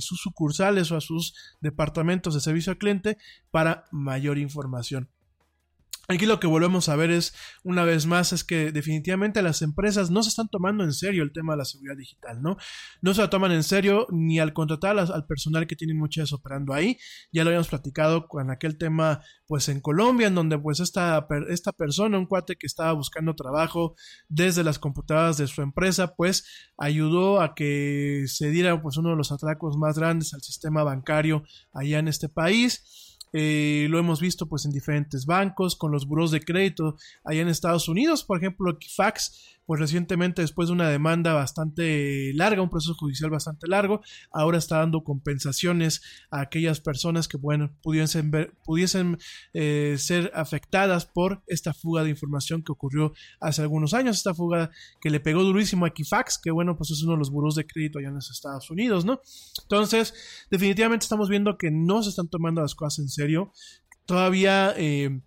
[0.00, 3.16] sus sucursales o a sus departamentos de servicio al cliente
[3.50, 5.08] para mayor información.
[6.08, 10.08] Aquí lo que volvemos a ver es, una vez más, es que definitivamente las empresas
[10.10, 12.56] no se están tomando en serio el tema de la seguridad digital, ¿no?
[13.02, 16.74] No se la toman en serio ni al contratar al, personal que tienen muchas operando
[16.74, 16.96] ahí.
[17.32, 21.72] Ya lo habíamos platicado con aquel tema, pues en Colombia, en donde pues esta, esta
[21.72, 23.96] persona, un cuate que estaba buscando trabajo
[24.28, 26.44] desde las computadoras de su empresa, pues
[26.78, 31.42] ayudó a que se diera pues uno de los atracos más grandes al sistema bancario
[31.72, 33.05] allá en este país
[33.38, 37.48] eh, lo hemos visto pues en diferentes bancos, con los buros de crédito allá en
[37.48, 42.94] Estados Unidos, por ejemplo, Equifax pues recientemente después de una demanda bastante larga, un proceso
[42.94, 44.00] judicial bastante largo,
[44.30, 48.30] ahora está dando compensaciones a aquellas personas que, bueno, pudiesen,
[48.64, 49.18] pudiesen
[49.52, 54.70] eh, ser afectadas por esta fuga de información que ocurrió hace algunos años, esta fuga
[55.00, 57.66] que le pegó durísimo a Equifax, que bueno, pues es uno de los buros de
[57.66, 59.20] crédito allá en los Estados Unidos, ¿no?
[59.62, 60.14] Entonces,
[60.50, 63.52] definitivamente estamos viendo que no se están tomando las cosas en serio,
[64.06, 64.74] todavía...
[64.76, 65.20] Eh,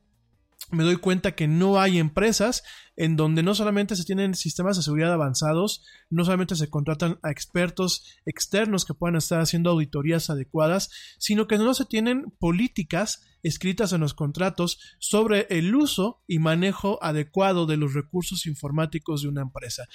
[0.71, 2.63] me doy cuenta que no hay empresas
[2.99, 7.31] en donde no solamente se tienen sistemas de seguridad avanzados, no solamente se contratan a
[7.31, 13.93] expertos externos que puedan estar haciendo auditorías adecuadas, sino que no se tienen políticas escritas
[13.93, 19.43] en los contratos sobre el uso y manejo adecuado de los recursos informáticos de una
[19.43, 19.85] empresa.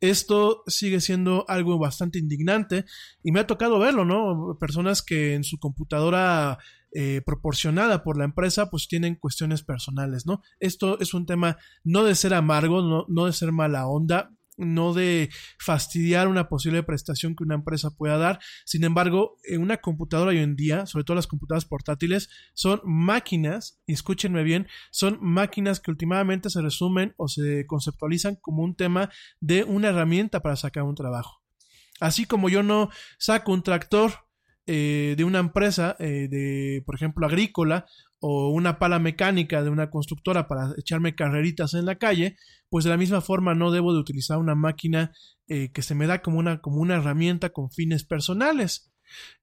[0.00, 2.86] Esto sigue siendo algo bastante indignante
[3.22, 4.56] y me ha tocado verlo, ¿no?
[4.58, 6.58] Personas que en su computadora
[6.96, 10.42] eh, proporcionada por la empresa, pues tienen cuestiones personales, ¿no?
[10.60, 16.28] Esto es un tema no de ser no, de ser mala onda, no de fastidiar
[16.28, 18.38] una posible prestación que una empresa pueda dar.
[18.64, 23.80] Sin embargo, en una computadora hoy en día, sobre todo las computadoras portátiles, son máquinas,
[23.86, 29.64] escúchenme bien, son máquinas que últimamente se resumen o se conceptualizan como un tema de
[29.64, 31.42] una herramienta para sacar un trabajo.
[32.00, 34.12] Así como yo no saco un tractor
[34.66, 37.86] eh, de una empresa, eh, de, por ejemplo, agrícola,
[38.26, 42.38] o una pala mecánica de una constructora para echarme carreritas en la calle,
[42.70, 45.12] pues de la misma forma no debo de utilizar una máquina
[45.46, 48.90] eh, que se me da como una, como una herramienta con fines personales.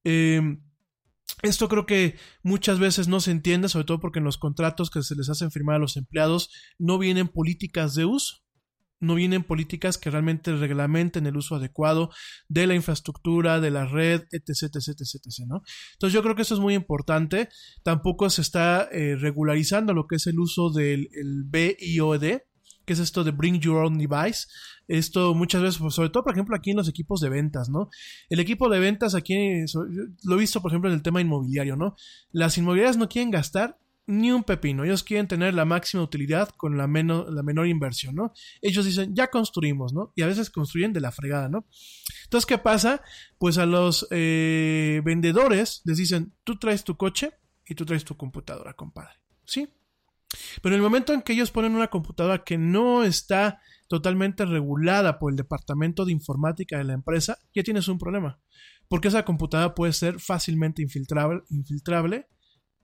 [0.03, 0.63] Em,
[1.43, 5.03] esto creo que muchas veces no se entiende, sobre todo porque en los contratos que
[5.03, 8.37] se les hacen firmar a los empleados no vienen políticas de uso
[9.01, 12.11] no vienen políticas que realmente reglamenten el uso adecuado
[12.47, 15.63] de la infraestructura, de la red, etc, etc, etc, ¿no?
[15.93, 17.49] Entonces yo creo que eso es muy importante.
[17.83, 22.41] Tampoco se está eh, regularizando lo que es el uso del el BIOD,
[22.85, 24.47] que es esto de Bring Your Own Device.
[24.87, 27.89] Esto muchas veces, pues, sobre todo, por ejemplo, aquí en los equipos de ventas, ¿no?
[28.29, 29.35] El equipo de ventas aquí,
[30.23, 31.95] lo he visto, por ejemplo, en el tema inmobiliario, ¿no?
[32.31, 34.83] Las inmobiliarias no quieren gastar ni un pepino.
[34.83, 38.33] Ellos quieren tener la máxima utilidad con la, la menor inversión, ¿no?
[38.61, 40.11] Ellos dicen, ya construimos, ¿no?
[40.15, 41.65] Y a veces construyen de la fregada, ¿no?
[42.23, 43.01] Entonces, ¿qué pasa?
[43.37, 47.31] Pues a los eh, vendedores les dicen, tú traes tu coche
[47.65, 49.13] y tú traes tu computadora, compadre.
[49.45, 49.69] ¿Sí?
[50.61, 55.19] Pero en el momento en que ellos ponen una computadora que no está totalmente regulada
[55.19, 58.39] por el departamento de informática de la empresa, ya tienes un problema.
[58.87, 62.27] Porque esa computadora puede ser fácilmente infiltrable, infiltrable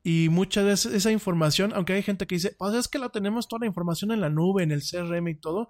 [0.09, 3.49] y mucha de esa información, aunque hay gente que dice, pues es que la tenemos
[3.49, 5.69] toda la información en la nube, en el CRM y todo,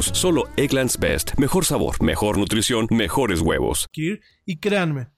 [0.00, 1.32] Solo Eggland's Best.
[1.36, 3.88] Mejor sabor, mejor nutrición, mejores huevos.
[4.46, 5.08] Y créanme,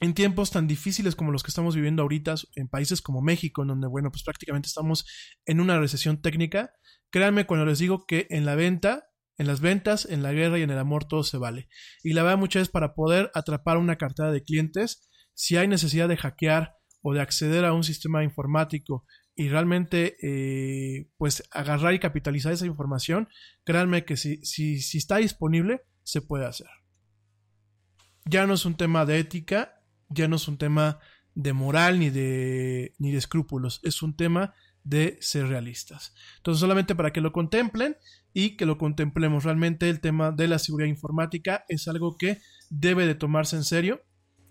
[0.00, 3.68] en tiempos tan difíciles como los que estamos viviendo ahorita, en países como México, en
[3.68, 5.06] donde, bueno, pues prácticamente estamos
[5.44, 6.72] en una recesión técnica,
[7.10, 9.08] créanme cuando les digo que en la venta,
[9.38, 11.68] en las ventas, en la guerra y en el amor todo se vale.
[12.02, 16.08] Y la verdad muchas veces para poder atrapar una cartera de clientes, si hay necesidad
[16.08, 19.06] de hackear o de acceder a un sistema informático
[19.36, 23.28] y realmente eh, pues agarrar y capitalizar esa información,
[23.64, 26.68] créanme que si, si, si está disponible, se puede hacer.
[28.24, 30.98] Ya no es un tema de ética, ya no es un tema
[31.34, 36.14] de moral ni de, ni de escrúpulos, es un tema de ser realistas.
[36.38, 37.96] Entonces, solamente para que lo contemplen
[38.32, 39.44] y que lo contemplemos.
[39.44, 44.02] Realmente el tema de la seguridad informática es algo que debe de tomarse en serio,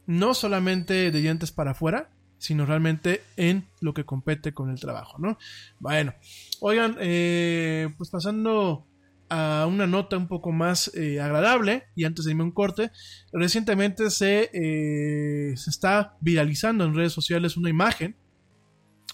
[0.08, 5.18] no solamente de dientes para afuera, sino realmente en lo que compete con el trabajo,
[5.20, 5.38] ¿no?
[5.80, 6.14] Bueno,
[6.60, 8.86] oigan, eh, pues pasando
[9.30, 12.92] a una nota un poco más eh, agradable y antes de irme un corte,
[13.32, 18.16] recientemente se, eh, se está viralizando en redes sociales una imagen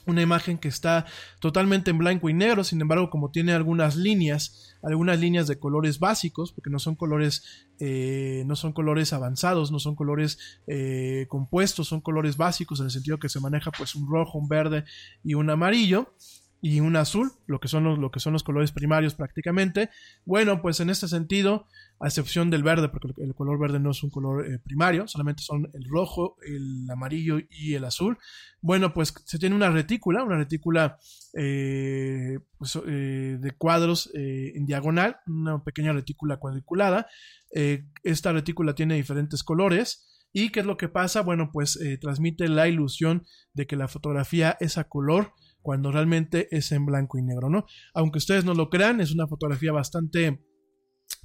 [0.06, 1.06] una imagen que está
[1.40, 6.00] totalmente en blanco y negro, sin embargo, como tiene algunas líneas, algunas líneas de colores
[6.00, 10.62] básicos, porque no son colores, eh, no son colores avanzados, no son colores
[11.28, 14.86] compuestos, son colores básicos en el sentido que se maneja pues un rojo, un verde
[15.24, 16.14] y un amarillo
[16.62, 19.90] y un azul, lo que son los, lo que son los colores primarios prácticamente.
[20.26, 21.66] Bueno, pues en este sentido,
[22.00, 25.42] a excepción del verde, porque el color verde no es un color eh, primario, solamente
[25.42, 28.20] son el rojo, el amarillo y el azul.
[28.62, 31.00] Bueno, pues se tiene una retícula, una retícula
[31.34, 37.08] eh, pues, eh, de cuadros en diagonal, una pequeña retícula cuadriculada.
[38.04, 40.08] esta retícula tiene diferentes colores.
[40.34, 41.22] ¿Y qué es lo que pasa?
[41.22, 46.72] Bueno, pues transmite la ilusión de que la fotografía es a color cuando realmente es
[46.72, 47.66] en blanco y negro, ¿no?
[47.94, 50.40] Aunque ustedes no lo crean, es una fotografía bastante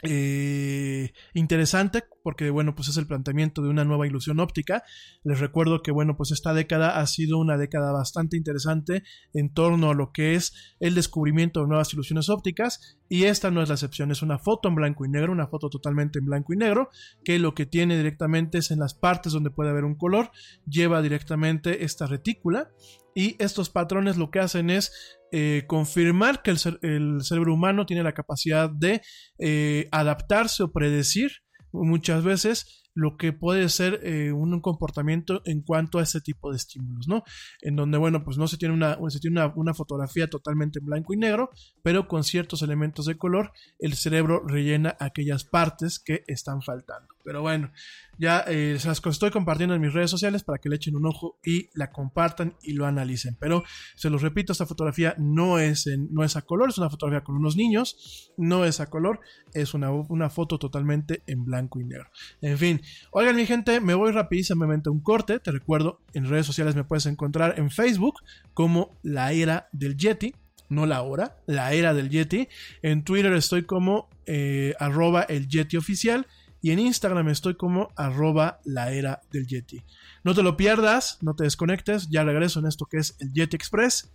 [0.03, 4.83] eh, interesante porque bueno pues es el planteamiento de una nueva ilusión óptica
[5.25, 9.91] les recuerdo que bueno pues esta década ha sido una década bastante interesante en torno
[9.91, 13.77] a lo que es el descubrimiento de nuevas ilusiones ópticas y esta no es la
[13.77, 16.91] excepción es una foto en blanco y negro una foto totalmente en blanco y negro
[17.25, 20.31] que lo que tiene directamente es en las partes donde puede haber un color
[20.67, 22.71] lleva directamente esta retícula
[23.17, 24.93] y estos patrones lo que hacen es
[25.33, 29.01] eh, confirmar que el, cerebro humano tiene la capacidad de
[29.39, 31.33] eh, adaptarse o predecir
[31.73, 36.59] muchas veces lo que puede ser eh, un, comportamiento en cuanto a ese tipo de
[36.59, 37.25] estímulos, ¿no?
[37.63, 40.87] En donde, bueno, pues no se tiene, una, se tiene una, una, fotografía totalmente en
[40.87, 41.51] blanco y negro,
[41.83, 47.16] pero con ciertos elementos de color, el cerebro rellena aquellas partes que están faltando.
[47.27, 47.73] Pero bueno,
[48.19, 51.07] ya eh, se las estoy compartiendo en mis redes sociales para que le echen un
[51.07, 53.37] ojo y la compartan y lo analicen.
[53.41, 53.65] Pero
[53.97, 57.35] se los repito, esta fotografía no es, no es a color, es una fotografía con
[57.35, 59.19] unos niños, no es a color,
[59.55, 62.09] es una, una foto totalmente en blanco y negro.
[62.41, 65.41] En fin, oigan mi gente, me voy rapidísimamente a un corte.
[65.41, 68.21] Te recuerdo, en redes sociales me puedes encontrar en Facebook
[68.55, 70.33] como La Era del Yeti
[70.69, 72.49] no la hora, la era del Yeti.
[72.83, 76.27] En Twitter estoy como eh, arroba el Yeti oficial
[76.67, 79.85] y en Instagram estoy como arroba la era del Yeti.
[80.25, 83.55] No te lo pierdas, no te desconectes, ya regreso en esto que es el Yeti
[83.55, 84.13] Express,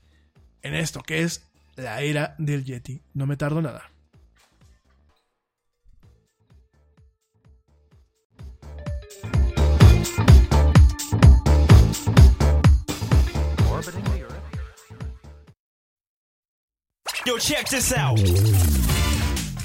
[0.61, 3.03] en esto que es la era del Yeti.
[3.13, 3.83] No me tardo nada.
[17.25, 18.19] Yo, check this out.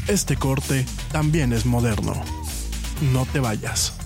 [0.06, 2.45] Este corte también es moderno.
[3.00, 4.05] No te vayas.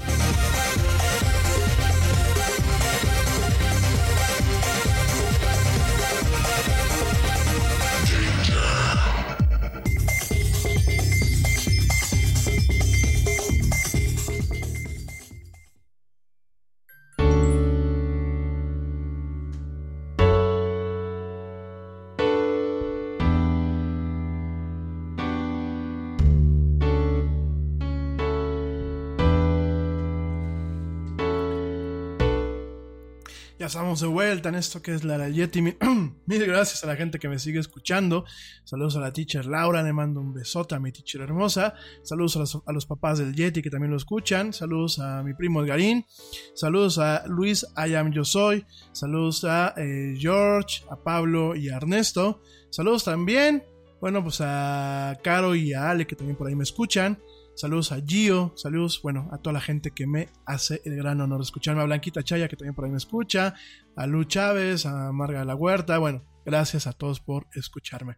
[33.71, 35.61] Estamos de vuelta en esto que es la Yeti.
[36.25, 38.25] Mil gracias a la gente que me sigue escuchando.
[38.65, 41.73] Saludos a la teacher Laura, le mando un besote a mi teacher hermosa.
[42.03, 44.51] Saludos a los, a los papás del Yeti que también lo escuchan.
[44.51, 46.05] Saludos a mi primo Edgarín.
[46.53, 48.65] Saludos a Luis Ayam Yo Soy.
[48.91, 52.41] Saludos a eh, George, a Pablo y a Ernesto.
[52.71, 53.63] Saludos también,
[54.01, 57.19] bueno, pues a Caro y a Ale que también por ahí me escuchan.
[57.61, 61.37] Saludos a Gio, saludos, bueno, a toda la gente que me hace el gran honor
[61.37, 63.53] de escucharme, a Blanquita Chaya, que también por ahí me escucha,
[63.95, 68.15] a Lu Chávez, a Marga de la Huerta, bueno, gracias a todos por escucharme.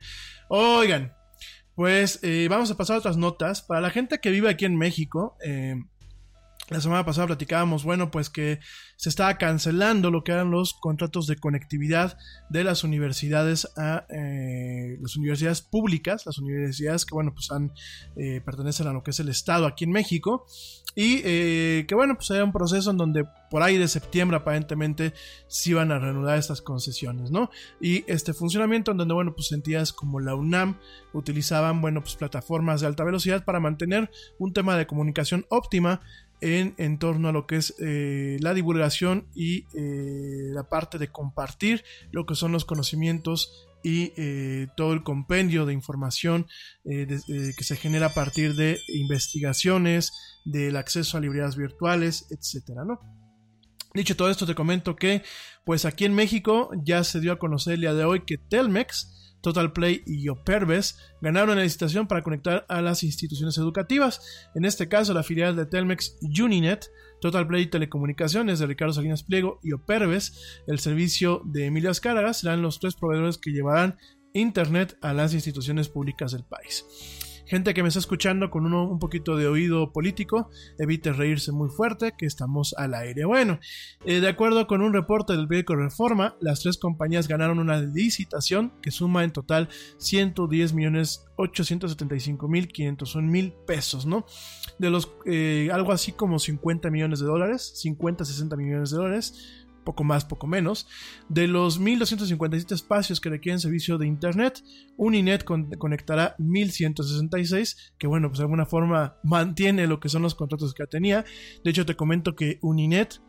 [0.48, 1.14] Oigan,
[1.76, 3.62] pues eh, vamos a pasar a otras notas.
[3.62, 5.76] Para la gente que vive aquí en México, eh,
[6.70, 8.60] la semana pasada platicábamos, bueno, pues que
[8.96, 12.18] se estaba cancelando lo que eran los contratos de conectividad
[12.50, 17.74] de las universidades a eh, las universidades públicas, las universidades que, bueno, pues han,
[18.16, 20.46] eh, pertenecen a lo que es el Estado aquí en México.
[20.96, 25.14] Y eh, que, bueno, pues era un proceso en donde por ahí de septiembre aparentemente
[25.48, 27.50] se iban a reanudar estas concesiones, ¿no?
[27.82, 30.78] Y este funcionamiento en donde, bueno, pues entidades como la UNAM
[31.14, 36.02] utilizaban, bueno, pues plataformas de alta velocidad para mantener un tema de comunicación óptima
[36.44, 41.84] en, torno a lo que es eh, la divulgación y eh, la parte de compartir
[42.12, 46.48] lo que son los conocimientos y eh, todo el compendio de información
[46.86, 50.14] que se genera a partir de investigaciones,
[50.46, 53.00] del acceso a librerías virtuales, etcétera, ¿no?
[53.94, 55.22] Dicho todo esto, te comento que,
[55.66, 59.23] pues aquí en México ya se dio a conocer el día de hoy que Telmex,
[59.44, 64.50] Total Play y Operbes ganaron la licitación para conectar a las instituciones educativas.
[64.56, 66.90] En este caso, la filial de Telmex Uninet,
[67.20, 72.62] Total Play Telecomunicaciones de Ricardo Salinas Pliego y Operbes, el servicio de Emilio Azcárraga, serán
[72.62, 73.98] los tres proveedores que llevarán
[74.34, 76.86] Internet a las instituciones públicas del país.
[77.54, 80.50] Gente que me está escuchando con uno, un poquito de oído político,
[80.80, 83.26] evite reírse muy fuerte, que estamos al aire.
[83.26, 83.60] Bueno,
[84.06, 88.74] eh, de acuerdo con un reporte del periódico Reforma, las tres compañías ganaron una licitación
[88.82, 94.26] que suma en total 110 millones 875 mil 501 mil pesos, ¿no?
[94.80, 99.63] De los, eh, algo así como 50 millones de dólares, 50, 60 millones de dólares
[99.84, 100.88] poco más, poco menos.
[101.30, 104.64] De los 1257 espacios que requieren servicio de Internet,
[104.98, 110.36] Uninet con conectará 1166, que bueno, pues de alguna forma mantiene lo que son los
[110.36, 111.26] contratos que tenía.
[111.64, 113.22] De hecho, te comento que Uninet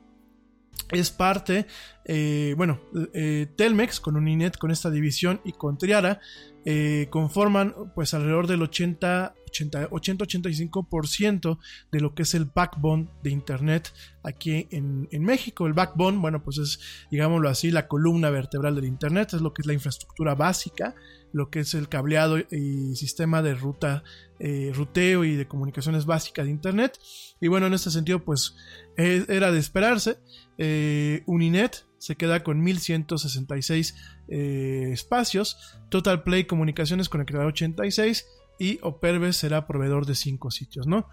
[0.90, 1.66] es parte,
[2.04, 2.80] eh, bueno,
[3.14, 6.20] eh, Telmex con Uninet, con esta división y con Triara,
[6.64, 11.58] eh, conforman pues alrededor del 80 80-85%
[11.92, 13.92] de lo que es el backbone de Internet
[14.22, 15.66] aquí en, México.
[15.66, 19.62] El backbone, bueno, pues es, digámoslo así, la columna vertebral del Internet, es lo que
[19.62, 20.94] es la infraestructura básica,
[21.32, 24.04] lo que es el cableado y sistema de ruta,
[24.38, 26.98] eh, ruteo y de comunicaciones básicas de Internet.
[27.40, 28.56] Y bueno, en este sentido, pues
[28.96, 30.18] eh, era de esperarse.
[30.58, 33.94] Eh, Uninet se queda con 1166
[34.28, 35.78] eh, espacios.
[35.88, 38.26] Total Play Comunicaciones conectará 86
[38.58, 41.08] y Operbes será proveedor de 5 sitios, ¿no?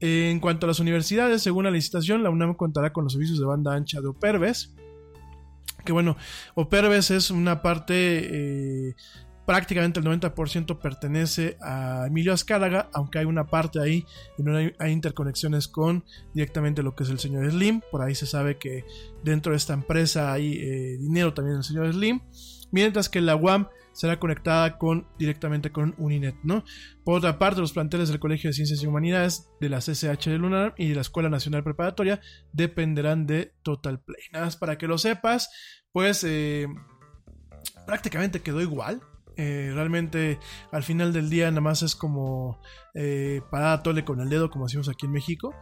[0.00, 3.46] En cuanto a las universidades, según la licitación, la UNAM contará con los servicios de
[3.46, 4.74] banda ancha de Operbes.
[5.84, 6.16] Que bueno,
[6.54, 8.94] Operbes es una parte, eh,
[9.46, 14.04] prácticamente el 90% pertenece a Emilio Azcárraga, aunque hay una parte ahí
[14.36, 16.04] y no hay, interconexiones con
[16.34, 17.80] directamente lo que es el señor Slim.
[17.90, 18.84] Por ahí se sabe que
[19.22, 22.20] dentro de esta empresa hay eh, dinero también del señor Slim.
[22.76, 26.62] Mientras que la UAM será conectada con, directamente con Uninet, ¿no?
[27.06, 30.36] Por otra parte, los planteles del Colegio de Ciencias y Humanidades, de la CCH de
[30.36, 32.20] Lunar y de la Escuela Nacional Preparatoria
[32.52, 34.24] dependerán de Total Play.
[34.30, 35.48] Nada más para que lo sepas,
[35.90, 36.66] pues eh,
[37.86, 39.00] prácticamente quedó igual.
[39.36, 40.38] Eh, realmente
[40.72, 42.60] al final del día nada más es como
[42.94, 45.54] eh, parar a tole con el dedo como decimos aquí en México.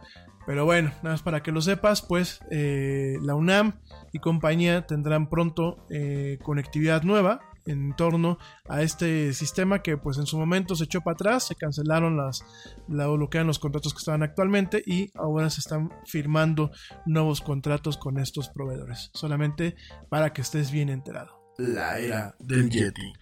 [0.45, 3.79] Pero bueno, nada más para que lo sepas, pues eh, la UNAM
[4.13, 8.37] y compañía tendrán pronto eh, conectividad nueva en torno
[8.69, 12.45] a este sistema que pues en su momento se echó para atrás, se cancelaron las,
[12.87, 16.69] la, lo que los contratos que estaban actualmente y ahora se están firmando
[17.07, 19.75] nuevos contratos con estos proveedores, solamente
[20.09, 21.44] para que estés bien enterado.
[21.57, 23.13] La era del Yeti.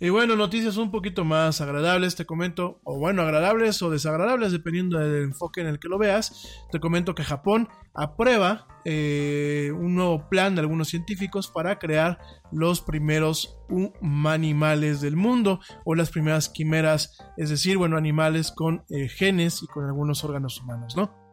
[0.00, 4.98] Y bueno, noticias un poquito más agradables, te comento, o bueno, agradables o desagradables, dependiendo
[4.98, 6.48] del enfoque en el que lo veas.
[6.72, 12.18] Te comento que Japón aprueba eh, un nuevo plan de algunos científicos para crear
[12.52, 19.08] los primeros humanimales del mundo, o las primeras quimeras, es decir, bueno, animales con eh,
[19.08, 21.23] genes y con algunos órganos humanos, ¿no?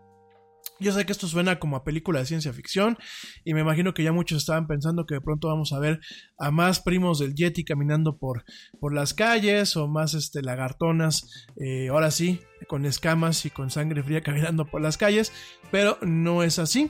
[0.82, 2.98] Yo sé que esto suena como a película de ciencia ficción
[3.46, 6.00] y me imagino que ya muchos estaban pensando que de pronto vamos a ver
[6.40, 8.44] a más primos del Yeti caminando por,
[8.80, 14.02] por las calles o más este, lagartonas, eh, ahora sí, con escamas y con sangre
[14.02, 15.32] fría caminando por las calles,
[15.70, 16.90] pero no es así.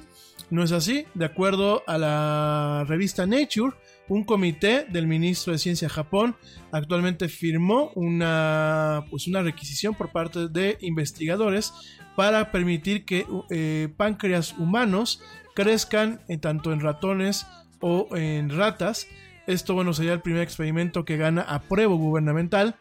[0.50, 1.06] No es así.
[1.14, 3.76] De acuerdo a la revista Nature,
[4.08, 6.36] un comité del ministro de Ciencia de Japón
[6.72, 11.74] actualmente firmó una, pues una requisición por parte de investigadores
[12.16, 15.22] para permitir que eh, páncreas humanos
[15.56, 17.46] crezcan tanto en ratones
[17.80, 19.08] o en ratas.
[19.48, 22.76] Esto, bueno, sería el primer experimento que gana apruebo gubernamental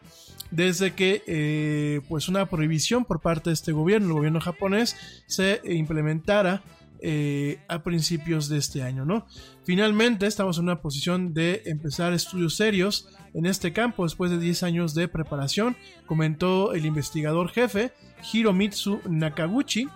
[0.51, 5.61] desde que eh, pues una prohibición por parte de este gobierno, el gobierno japonés, se
[5.63, 6.61] implementara
[7.01, 9.25] eh, a principios de este año, ¿no?
[9.63, 14.63] Finalmente estamos en una posición de empezar estudios serios en este campo después de 10
[14.63, 15.75] años de preparación,
[16.05, 17.91] comentó el investigador jefe
[18.31, 19.87] Hiromitsu Nakaguchi.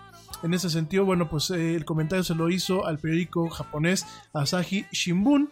[0.43, 4.85] En ese sentido, bueno, pues eh, el comentario se lo hizo al periódico japonés Asahi
[4.91, 5.51] Shimbun,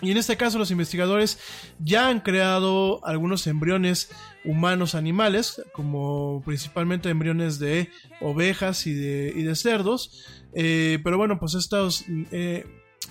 [0.00, 1.38] y en este caso los investigadores
[1.78, 4.10] ya han creado algunos embriones
[4.44, 7.90] humanos animales, como principalmente embriones de
[8.20, 10.43] ovejas y de, y de cerdos.
[10.54, 12.64] Eh, pero bueno, pues estos, eh,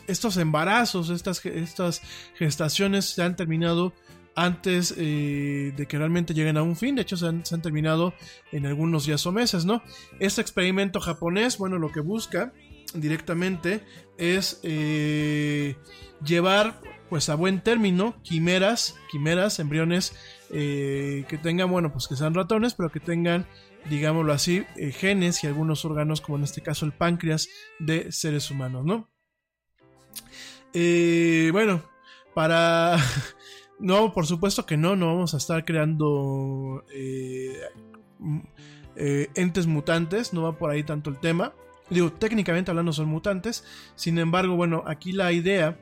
[0.08, 2.02] estos embarazos, estas, estas
[2.36, 3.94] gestaciones se han terminado
[4.36, 6.96] antes eh, de que realmente lleguen a un fin.
[6.96, 8.14] De hecho, se han, terminado
[8.52, 9.84] en algunos días o meses, ¿no?
[10.20, 12.54] Este experimento japonés, bueno, lo que busca
[12.96, 13.84] directamente
[14.18, 14.62] es
[16.24, 16.80] llevar
[17.10, 20.14] pues a buen término quimeras, quimeras, embriones
[20.50, 23.48] que tengan, bueno, pues que sean ratones, pero que tengan,
[23.90, 28.50] digámoslo así, eh, genes y algunos órganos, como en este caso el páncreas de seres
[28.52, 29.10] humanos, ¿no?
[30.74, 31.84] Eh, bueno,
[32.34, 32.98] para...
[33.80, 37.60] no, por supuesto que no, no vamos a estar creando eh,
[39.36, 41.54] entes mutantes, no va por ahí tanto el tema.
[41.90, 43.66] Digo, técnicamente hablando son mutantes,
[43.96, 45.78] sin embargo, bueno, aquí la idea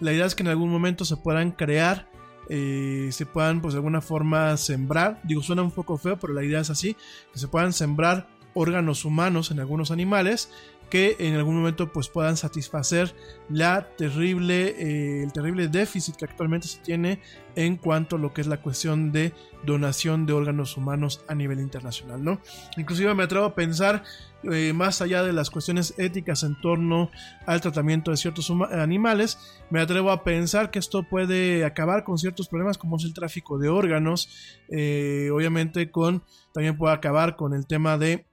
[0.00, 2.08] la idea es que en algún momento se puedan crear,
[2.48, 6.44] eh, se puedan pues de alguna forma sembrar, digo suena un poco feo, pero la
[6.44, 6.96] idea es así,
[7.32, 10.50] que se puedan sembrar órganos humanos en algunos animales
[10.90, 13.14] que en algún momento pues puedan satisfacer
[13.48, 17.20] la terrible eh, el terrible déficit que actualmente se tiene
[17.54, 19.32] en cuanto a lo que es la cuestión de
[19.64, 22.40] donación de órganos humanos a nivel internacional no
[22.76, 24.04] inclusive me atrevo a pensar
[24.44, 27.10] eh, más allá de las cuestiones éticas en torno
[27.46, 29.38] al tratamiento de ciertos animales
[29.70, 33.58] me atrevo a pensar que esto puede acabar con ciertos problemas como es el tráfico
[33.58, 34.28] de órganos
[34.68, 36.22] eh, obviamente con
[36.52, 38.26] también puede acabar con el tema de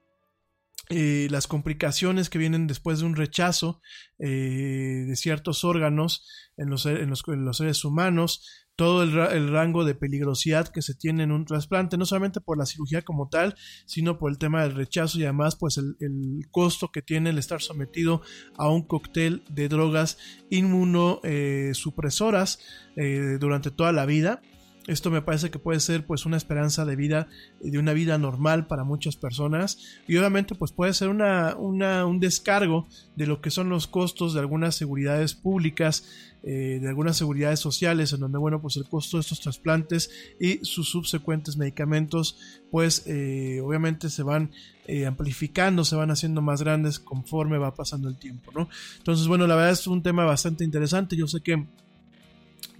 [0.89, 3.81] eh, las complicaciones que vienen después de un rechazo
[4.19, 6.27] eh, de ciertos órganos
[6.57, 10.81] en los, en los, en los seres humanos, todo el, el, rango de peligrosidad que
[10.81, 13.55] se tiene en un trasplante, no solamente por la cirugía como tal,
[13.85, 17.37] sino por el tema del rechazo y además pues el, el costo que tiene el
[17.37, 18.21] estar sometido
[18.57, 20.17] a un cóctel de drogas
[20.49, 22.59] inmunosupresoras
[22.97, 24.41] eh, durante toda la vida.
[24.85, 27.29] Esto me parece que puede ser pues una esperanza de vida,
[27.61, 29.77] de una vida normal para muchas personas
[30.07, 34.33] y obviamente pues puede ser una, una, un descargo de lo que son los costos
[34.33, 36.05] de algunas seguridades públicas,
[36.43, 40.59] eh, de algunas seguridades sociales en donde bueno pues el costo de estos trasplantes y
[40.63, 44.51] sus subsecuentes medicamentos pues eh, obviamente se van
[44.85, 48.67] eh, amplificando, se van haciendo más grandes conforme va pasando el tiempo, ¿no?
[48.97, 51.65] Entonces bueno la verdad es un tema bastante interesante, yo sé que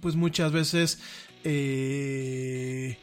[0.04, 0.98] pues muchas veces
[1.44, 2.98] eh,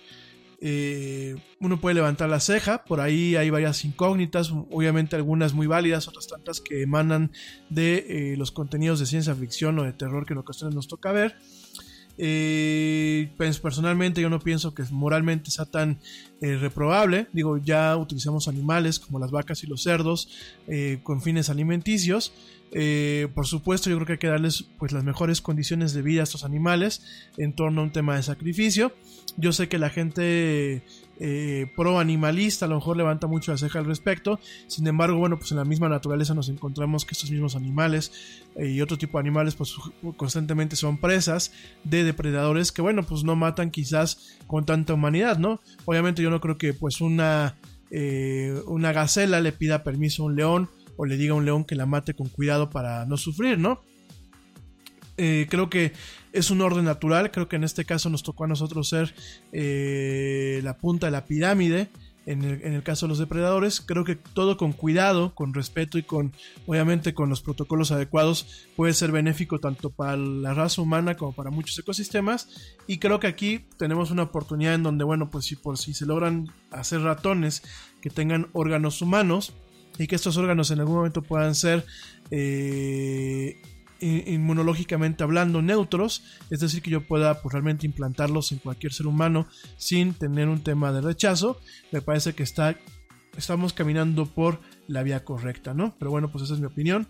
[0.59, 6.07] eh, uno puede levantar la ceja, por ahí hay varias incógnitas, obviamente algunas muy válidas,
[6.07, 7.31] otras tantas que emanan
[7.71, 11.11] de eh, los contenidos de ciencia ficción o de terror que en ocasiones nos toca
[11.11, 11.37] ver.
[13.35, 15.99] pues personalmente yo no pienso que moralmente sea tan
[16.39, 17.29] reprobable.
[17.33, 20.29] Digo, ya utilizamos animales como las vacas y los cerdos
[21.01, 22.31] con fines alimenticios.
[22.73, 26.21] Eh, por supuesto, yo creo que hay que darles pues, las mejores condiciones de vida
[26.21, 27.03] a estos animales
[27.37, 28.93] en torno a un tema de sacrificio.
[29.37, 30.83] Yo sé que la gente
[31.19, 34.39] eh, pro animalista a lo mejor levanta mucho la ceja al respecto.
[34.67, 38.11] Sin embargo, bueno, pues en la misma naturaleza nos encontramos que estos mismos animales
[38.55, 39.75] eh, y otro tipo de animales pues
[40.17, 41.51] constantemente son presas
[41.83, 45.61] de depredadores que bueno, pues no matan quizás con tanta humanidad, ¿no?
[45.85, 47.55] Obviamente yo no creo que pues una,
[47.91, 51.65] eh, una gacela le pida permiso a un león o le diga a un león
[51.65, 53.81] que la mate con cuidado para no sufrir, ¿no?
[55.17, 55.93] Eh, creo que
[56.33, 59.13] es un orden natural, creo que en este caso nos tocó a nosotros ser
[59.51, 61.89] eh, la punta de la pirámide.
[62.27, 65.97] En el, en el caso de los depredadores, creo que todo con cuidado, con respeto
[65.97, 66.33] y con,
[66.67, 71.49] obviamente, con los protocolos adecuados puede ser benéfico tanto para la raza humana como para
[71.49, 72.49] muchos ecosistemas.
[72.85, 76.05] Y creo que aquí tenemos una oportunidad en donde, bueno, pues si por si se
[76.05, 77.63] logran hacer ratones
[78.01, 79.53] que tengan órganos humanos
[79.97, 81.85] y que estos órganos en algún momento puedan ser
[82.31, 83.61] eh,
[84.01, 89.47] inmunológicamente hablando neutros, es decir, que yo pueda pues, realmente implantarlos en cualquier ser humano
[89.77, 91.59] sin tener un tema de rechazo,
[91.91, 92.77] me parece que está,
[93.37, 95.95] estamos caminando por la vía correcta, ¿no?
[95.99, 97.07] Pero bueno, pues esa es mi opinión.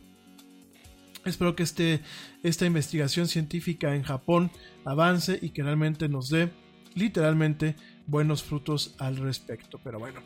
[1.24, 2.02] Espero que este,
[2.44, 4.52] esta investigación científica en Japón
[4.84, 6.52] avance y que realmente nos dé
[6.96, 7.76] literalmente
[8.08, 9.80] buenos frutos al respecto.
[9.84, 10.22] Pero bueno,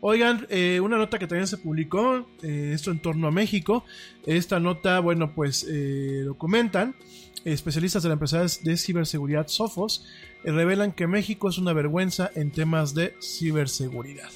[0.00, 3.84] Oigan, eh, una nota que también se publicó, eh, esto en torno a México.
[4.26, 6.94] Esta nota, bueno, pues eh, lo comentan.
[7.44, 10.06] Especialistas de la empresa de ciberseguridad Sofos
[10.44, 14.30] revelan que México es una vergüenza en temas de ciberseguridad.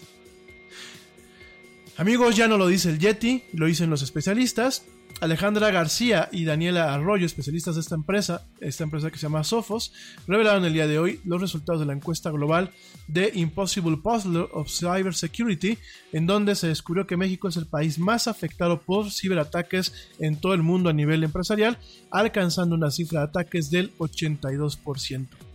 [1.96, 4.84] Amigos, ya no lo dice el Yeti, lo dicen los especialistas.
[5.23, 9.93] Alejandra García y Daniela Arroyo, especialistas de esta empresa, esta empresa que se llama Sophos,
[10.27, 12.73] revelaron el día de hoy los resultados de la encuesta global
[13.07, 15.79] de Impossible Puzzle of Cybersecurity,
[16.12, 20.55] en donde se descubrió que México es el país más afectado por ciberataques en todo
[20.55, 21.79] el mundo a nivel empresarial,
[22.11, 25.51] alcanzando una cifra de ataques del 82%.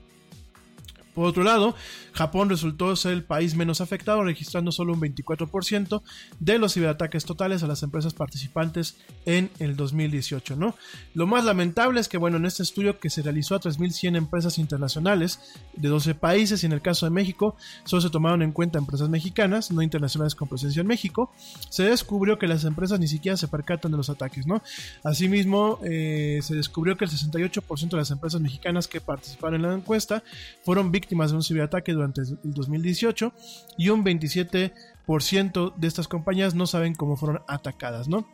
[1.18, 1.74] Por otro lado,
[2.13, 6.03] Japón resultó ser el país menos afectado, registrando solo un 24%
[6.39, 10.55] de los ciberataques totales a las empresas participantes en el 2018.
[10.57, 10.76] ¿no?
[11.15, 14.59] Lo más lamentable es que, bueno, en este estudio que se realizó a 3.100 empresas
[14.59, 15.39] internacionales
[15.74, 19.09] de 12 países y en el caso de México solo se tomaron en cuenta empresas
[19.09, 21.32] mexicanas, no internacionales con presencia en México,
[21.72, 24.45] se descubrió que las empresas ni siquiera se percatan de los ataques.
[24.45, 24.61] ¿no?
[25.03, 29.74] Asimismo, eh, se descubrió que el 68% de las empresas mexicanas que participaron en la
[29.74, 30.22] encuesta
[30.63, 33.33] fueron víctimas víctimas de un ciberataque durante el 2018
[33.77, 38.27] y un 27% de estas compañías no saben cómo fueron atacadas, ¿no?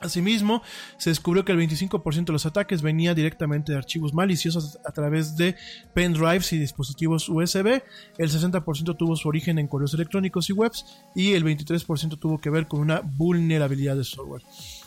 [0.00, 0.62] Asimismo,
[0.98, 5.36] se descubrió que el 25% de los ataques venía directamente de archivos maliciosos a través
[5.36, 5.56] de
[5.94, 7.82] pendrives y dispositivos USB,
[8.18, 12.50] el 60% tuvo su origen en correos electrónicos y webs y el 23% tuvo que
[12.50, 14.42] ver con una vulnerabilidad de software.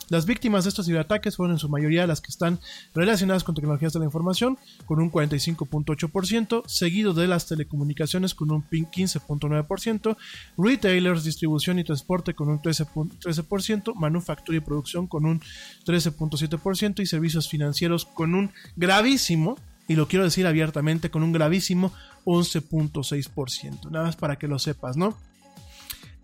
[0.10, 2.60] Las víctimas de estos ciberataques fueron en su mayoría las que están
[2.94, 8.64] relacionadas con tecnologías de la información, con un 45.8%, seguido de las telecomunicaciones con un
[8.64, 10.18] 15.9%,
[10.58, 15.42] retailers, distribución y transporte con un 13%, manufactura y producción con un
[15.86, 21.94] 13.7% y servicios financieros con un gravísimo, y lo quiero decir abiertamente, con un gravísimo
[22.26, 23.90] 11.6%.
[23.90, 25.18] Nada más para que lo sepas, ¿no?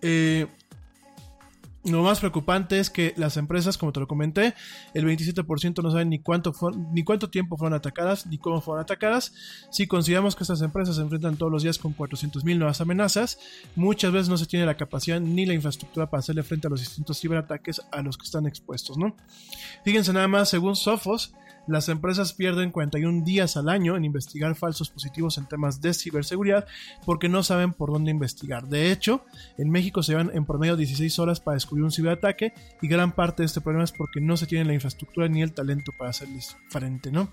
[0.01, 0.47] Eh,
[1.85, 4.53] lo más preocupante es que las empresas, como te lo comenté,
[4.93, 6.53] el 27% no saben ni cuánto,
[6.91, 9.33] ni cuánto tiempo fueron atacadas, ni cómo fueron atacadas.
[9.71, 13.39] Si consideramos que estas empresas se enfrentan todos los días con 400.000 nuevas amenazas,
[13.75, 16.81] muchas veces no se tiene la capacidad ni la infraestructura para hacerle frente a los
[16.81, 19.15] distintos ciberataques a los que están expuestos, ¿no?
[19.85, 21.33] Fíjense nada más, según Sophos,
[21.69, 26.65] las empresas pierden 41 días al año en investigar falsos positivos en temas de ciberseguridad
[27.05, 28.67] porque no saben por dónde investigar.
[28.67, 29.25] De hecho,
[29.57, 33.43] en México se llevan en promedio 16 horas para descubrir un ciberataque y gran parte
[33.43, 36.57] de este problema es porque no se tiene la infraestructura ni el talento para hacerles
[36.69, 37.29] frente, ¿no?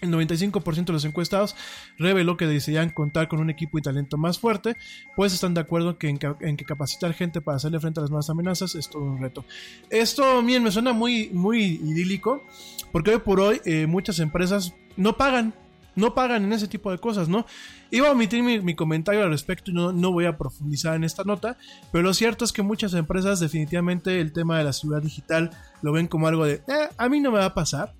[0.00, 1.56] El 95% de los encuestados
[1.98, 4.76] reveló que desearían contar con un equipo y talento más fuerte,
[5.14, 8.28] pues están de acuerdo que en, que capacitar gente para hacerle frente a las nuevas
[8.28, 9.44] amenazas es todo un reto.
[9.88, 12.44] Esto, bien, me suena muy, muy idílico,
[12.92, 15.54] porque hoy por hoy eh, muchas empresas no pagan,
[15.94, 17.46] no pagan en ese tipo de cosas, ¿no?
[17.90, 21.24] Iba a omitir mi, comentario al respecto y no, no, voy a profundizar en esta
[21.24, 21.56] nota,
[21.90, 25.92] pero lo cierto es que muchas empresas definitivamente el tema de la seguridad digital lo
[25.92, 27.94] ven como algo de, eh, a mí no me va a pasar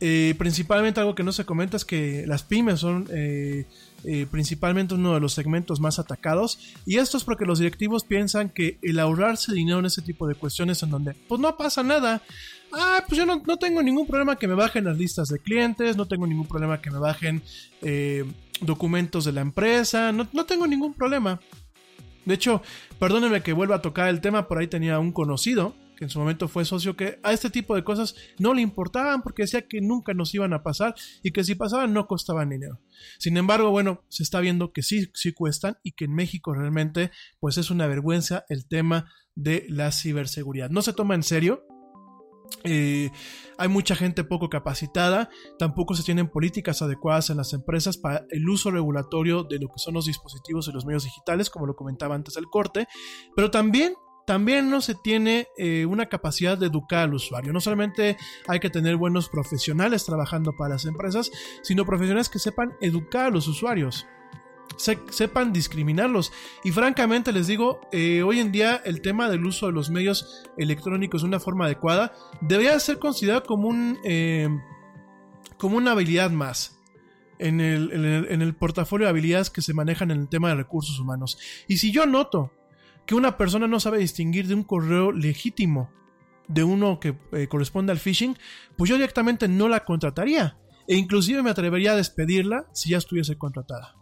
[0.00, 3.66] eh, principalmente algo que no se comenta es que las pymes son eh,
[4.02, 8.50] eh, principalmente uno de los segmentos más atacados y esto es porque los directivos piensan
[8.50, 12.22] que el ahorrarse dinero en ese tipo de cuestiones en donde pues no pasa nada.
[12.72, 16.06] Ah, pues yo no, tengo ningún problema que me bajen las listas de clientes, no
[16.06, 17.40] tengo ningún problema que me bajen
[18.60, 21.38] documentos de la empresa, no, no tengo ningún problema.
[22.24, 22.62] De hecho,
[22.98, 26.18] perdónenme que vuelva a tocar el tema, por ahí tenía un conocido que en su
[26.18, 29.80] momento fue socio, que a este tipo de cosas no le importaban porque decía que
[29.80, 32.80] nunca nos iban a pasar y que si pasaban no costaban dinero.
[33.18, 37.10] Sin embargo, bueno, se está viendo que sí, sí cuestan y que en México realmente
[37.40, 40.70] pues es una vergüenza el tema de la ciberseguridad.
[40.70, 41.64] No se toma en serio,
[42.62, 43.10] eh,
[43.58, 45.28] hay mucha gente poco capacitada,
[45.58, 49.78] tampoco se tienen políticas adecuadas en las empresas para el uso regulatorio de lo que
[49.78, 52.86] son los dispositivos y los medios digitales, como lo comentaba antes del corte,
[53.34, 53.94] pero también
[54.26, 57.52] también no se tiene eh, una capacidad de educar al usuario.
[57.52, 58.16] No solamente
[58.48, 61.30] hay que tener buenos profesionales trabajando para las empresas,
[61.62, 64.06] sino profesionales que sepan educar a los usuarios.
[64.76, 66.32] Se- sepan discriminarlos.
[66.64, 70.42] Y francamente les digo, eh, hoy en día el tema del uso de los medios
[70.56, 74.48] electrónicos de una forma adecuada debería ser considerado como un eh,
[75.58, 76.80] como una habilidad más
[77.38, 77.92] en el-
[78.28, 81.38] en el portafolio de habilidades que se manejan en el tema de recursos humanos.
[81.68, 82.50] Y si yo noto
[83.06, 85.90] que una persona no sabe distinguir de un correo legítimo
[86.48, 88.36] de uno que eh, corresponde al phishing,
[88.76, 90.58] pues yo directamente no la contrataría.
[90.86, 93.96] E inclusive me atrevería a despedirla si ya estuviese contratada.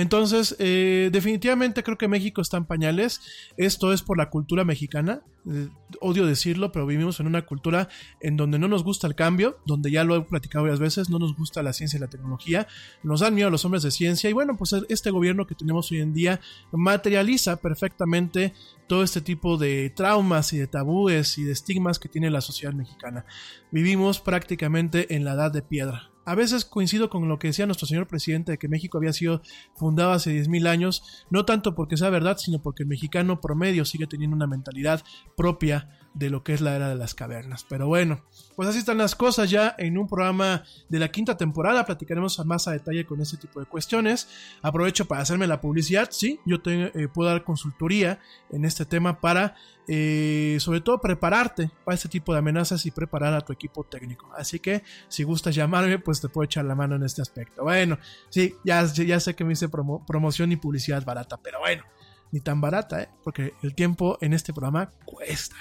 [0.00, 3.20] Entonces, eh, definitivamente creo que México está en pañales.
[3.58, 5.20] Esto es por la cultura mexicana.
[5.46, 5.68] Eh,
[6.00, 7.86] odio decirlo, pero vivimos en una cultura
[8.22, 11.18] en donde no nos gusta el cambio, donde ya lo he platicado varias veces, no
[11.18, 12.66] nos gusta la ciencia y la tecnología,
[13.02, 15.92] nos dan miedo a los hombres de ciencia y bueno, pues este gobierno que tenemos
[15.92, 16.40] hoy en día
[16.72, 18.54] materializa perfectamente
[18.86, 22.72] todo este tipo de traumas y de tabúes y de estigmas que tiene la sociedad
[22.72, 23.26] mexicana.
[23.70, 26.09] Vivimos prácticamente en la edad de piedra.
[26.30, 29.42] A veces coincido con lo que decía nuestro señor presidente de que México había sido
[29.74, 34.06] fundado hace 10.000 años, no tanto porque sea verdad, sino porque el mexicano promedio sigue
[34.06, 35.02] teniendo una mentalidad
[35.36, 37.64] propia de lo que es la era de las cavernas.
[37.68, 38.22] Pero bueno,
[38.56, 41.86] pues así están las cosas ya en un programa de la quinta temporada.
[41.86, 44.28] Platicaremos más a detalle con este tipo de cuestiones.
[44.62, 46.08] Aprovecho para hacerme la publicidad.
[46.10, 48.18] Sí, yo te, eh, puedo dar consultoría
[48.50, 49.54] en este tema para,
[49.86, 54.30] eh, sobre todo, prepararte para este tipo de amenazas y preparar a tu equipo técnico.
[54.36, 57.62] Así que si gustas llamarme, pues te puedo echar la mano en este aspecto.
[57.62, 57.98] Bueno,
[58.30, 61.84] sí, ya, sé que me hice promo- promoción y publicidad barata, pero bueno
[62.32, 63.08] ni tan barata, ¿eh?
[63.24, 65.56] porque el tiempo en este programa cuesta.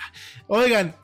[0.48, 0.96] Oigan,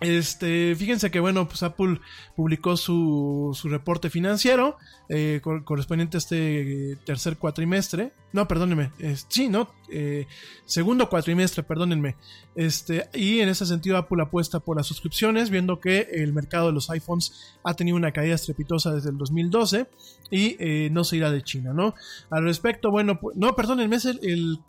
[0.00, 2.00] este, fíjense que bueno, pues Apple
[2.34, 4.76] publicó su, su reporte financiero
[5.14, 8.12] eh, cor- correspondiente a este eh, tercer cuatrimestre.
[8.32, 8.92] No, perdónenme.
[8.98, 9.68] es- sí, no.
[9.94, 10.26] eh,
[10.64, 12.16] segundo cuatrimestre, perdónenme.
[12.54, 16.72] Este, y en ese sentido, Apple apuesta por las suscripciones, viendo que el mercado de
[16.72, 19.86] los iPhones ha tenido una caída estrepitosa desde el 2012
[20.30, 21.94] y eh, no se irá de China, ¿no?
[22.30, 24.60] Al respecto, bueno, pues, no, perdónenme, es el,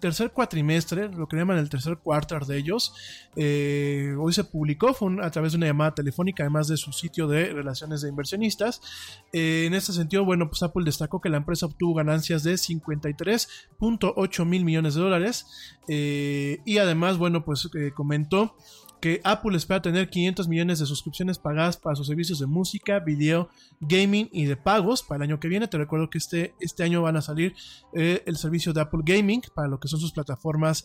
[0.00, 2.92] tercer cuatrimestre, lo que llaman el tercer quarter de ellos.
[3.36, 7.28] eh, hoy se publicó, fue a través de una llamada telefónica, además de su sitio
[7.28, 8.80] de relaciones de inversionistas.
[9.32, 14.44] Eh, en este sentido, bueno, pues Apple destacó que la empresa obtuvo ganancias de 53.8
[14.44, 15.46] mil millones de dólares
[15.88, 18.56] eh, y además, bueno, pues eh, comentó
[19.00, 23.50] que Apple espera tener 500 millones de suscripciones pagadas para sus servicios de música, video,
[23.80, 25.66] gaming y de pagos para el año que viene.
[25.66, 27.54] Te recuerdo que este, este año van a salir
[27.94, 30.84] eh, el servicio de Apple Gaming para lo que son sus plataformas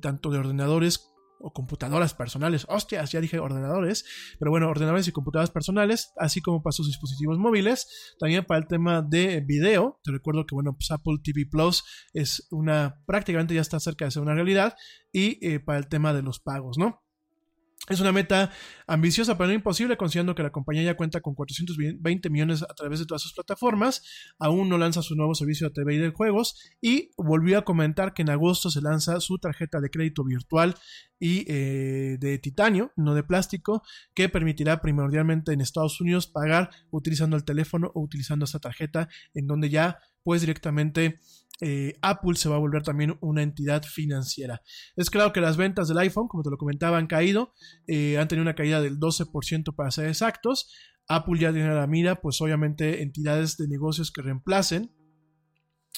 [0.00, 2.66] tanto de ordenadores o computadoras personales.
[2.68, 4.04] Hostias, ya dije ordenadores,
[4.38, 8.14] pero bueno, ordenadores y computadoras personales, así como para sus dispositivos móviles.
[8.18, 10.00] También para el tema de video.
[10.02, 14.10] Te recuerdo que bueno, pues Apple TV Plus es una prácticamente ya está cerca de
[14.10, 14.74] ser una realidad
[15.12, 17.05] y eh, para el tema de los pagos, ¿no?
[17.88, 18.50] Es una meta
[18.88, 22.98] ambiciosa, pero no imposible, considerando que la compañía ya cuenta con 420 millones a través
[22.98, 24.02] de todas sus plataformas.
[24.38, 26.58] Aún no lanza su nuevo servicio de TV y de juegos.
[26.80, 30.74] Y volvió a comentar que en agosto se lanza su tarjeta de crédito virtual
[31.20, 33.82] y eh, de titanio, no de plástico,
[34.14, 39.46] que permitirá primordialmente en Estados Unidos pagar utilizando el teléfono o utilizando esta tarjeta, en
[39.46, 41.20] donde ya puedes directamente
[41.60, 44.62] eh, Apple se va a volver también una entidad financiera.
[44.94, 47.54] Es claro que las ventas del iPhone, como te lo comentaba, han caído,
[47.86, 50.70] eh, han tenido una caída del 12% para ser exactos.
[51.08, 54.92] Apple ya tiene a la mira, pues obviamente, entidades de negocios que reemplacen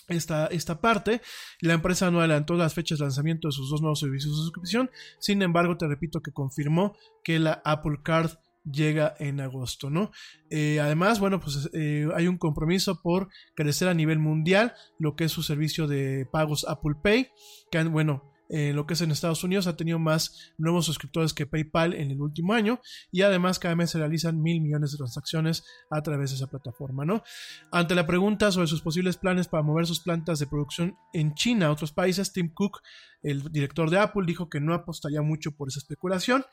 [0.09, 1.22] esta, esta parte.
[1.61, 4.90] La empresa no adelantó las fechas de lanzamiento de sus dos nuevos servicios de suscripción.
[5.18, 8.32] Sin embargo, te repito que confirmó que la Apple Card
[8.71, 10.11] llega en agosto, ¿no?
[10.51, 15.25] Eh, además, bueno, pues eh, hay un compromiso por crecer a nivel mundial lo que
[15.25, 17.29] es su servicio de pagos Apple Pay,
[17.71, 21.47] que bueno, eh, lo que es en Estados Unidos ha tenido más nuevos suscriptores que
[21.47, 22.81] PayPal en el último año
[23.12, 27.05] y además cada mes se realizan mil millones de transacciones a través de esa plataforma,
[27.05, 27.23] ¿no?
[27.71, 31.66] Ante la pregunta sobre sus posibles planes para mover sus plantas de producción en China
[31.66, 32.81] a otros países, Tim Cook,
[33.23, 36.45] el director de Apple, dijo que no apostaría mucho por esa especulación.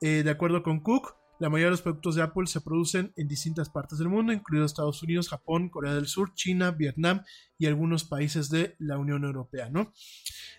[0.00, 3.70] De acuerdo con Cook, la mayoría de los productos de Apple se producen en distintas
[3.70, 7.22] partes del mundo, incluidos Estados Unidos, Japón, Corea del Sur, China, Vietnam
[7.58, 9.70] y algunos países de la Unión Europea.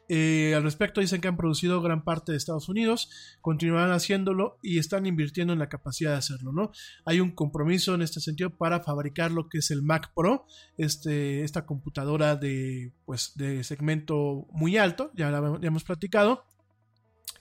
[0.10, 3.12] Eh, al respecto dicen que han producido gran parte de Estados Unidos,
[3.42, 6.72] continuarán haciéndolo y están invirtiendo en la capacidad de hacerlo, ¿no?
[7.06, 11.44] Hay un compromiso en este sentido para fabricar lo que es el Mac Pro, este,
[11.44, 16.44] esta computadora de, pues, de segmento muy alto, ya, la, ya hemos platicado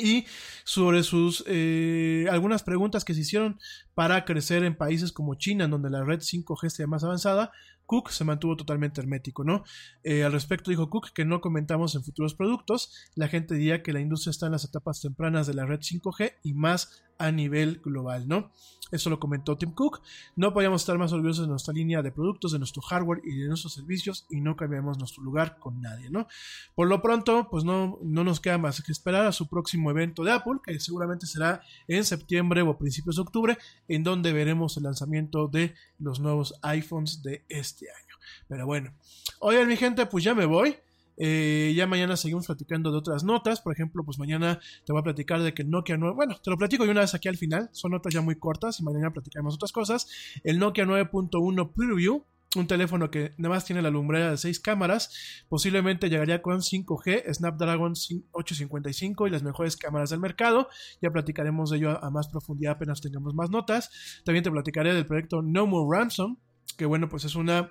[0.01, 0.26] y
[0.64, 3.59] sobre sus eh, algunas preguntas que se hicieron
[4.01, 7.53] para crecer en países como China, en donde la red 5G está más avanzada,
[7.84, 9.62] Cook se mantuvo totalmente hermético, ¿no?
[10.05, 13.92] Eh, al respecto dijo Cook que no comentamos en futuros productos, la gente diría que
[13.92, 17.82] la industria está en las etapas tempranas de la red 5G y más a nivel
[17.84, 18.51] global, ¿no?
[18.90, 20.01] Eso lo comentó Tim Cook.
[20.36, 23.48] No podíamos estar más orgullosos de nuestra línea de productos, de nuestro hardware y de
[23.48, 26.26] nuestros servicios y no cambiamos nuestro lugar con nadie, ¿no?
[26.74, 30.24] Por lo pronto, pues no, no nos queda más que esperar a su próximo evento
[30.24, 33.59] de Apple, que seguramente será en septiembre o principios de octubre,
[33.91, 38.14] en donde veremos el lanzamiento de los nuevos iPhones de este año.
[38.47, 38.95] Pero bueno,
[39.41, 40.76] oigan mi gente, pues ya me voy.
[41.16, 43.61] Eh, ya mañana seguimos platicando de otras notas.
[43.61, 46.14] Por ejemplo, pues mañana te voy a platicar de que el Nokia 9.
[46.14, 47.68] Bueno, te lo platico de una vez aquí al final.
[47.72, 50.07] Son notas ya muy cortas y mañana platicaremos otras cosas.
[50.45, 52.24] El Nokia 9.1 Preview.
[52.57, 55.44] Un teléfono que nada más tiene la lumbrera de 6 cámaras.
[55.48, 60.68] Posiblemente llegaría con 5G, Snapdragon 855 y las mejores cámaras del mercado.
[61.01, 64.22] Ya platicaremos de ello a más profundidad apenas tengamos más notas.
[64.24, 66.38] También te platicaré del proyecto No More Ransom.
[66.76, 67.70] Que bueno, pues es una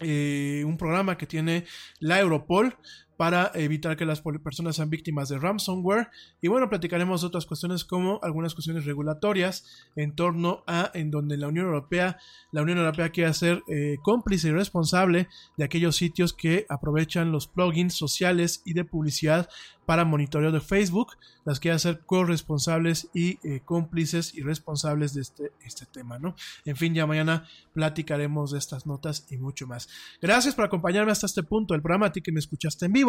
[0.00, 1.64] eh, un programa que tiene
[1.98, 2.76] la Europol
[3.16, 6.08] para evitar que las personas sean víctimas de ransomware.
[6.40, 9.64] Y bueno, platicaremos otras cuestiones como algunas cuestiones regulatorias
[9.96, 12.18] en torno a en donde la Unión Europea,
[12.52, 17.46] la Unión Europea quiere ser eh, cómplice y responsable de aquellos sitios que aprovechan los
[17.46, 19.48] plugins sociales y de publicidad
[19.86, 21.12] para monitoreo de Facebook,
[21.44, 26.34] las quiere hacer corresponsables y eh, cómplices y responsables de este, este tema, ¿no?
[26.64, 29.88] En fin, ya mañana platicaremos de estas notas y mucho más.
[30.20, 33.05] Gracias por acompañarme hasta este punto del programa, a ti que me escuchaste en vivo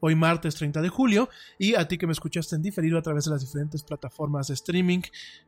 [0.00, 1.28] hoy martes 30 de julio,
[1.58, 4.54] y a ti que me escuchaste en diferido a través de las diferentes plataformas de
[4.54, 5.00] streaming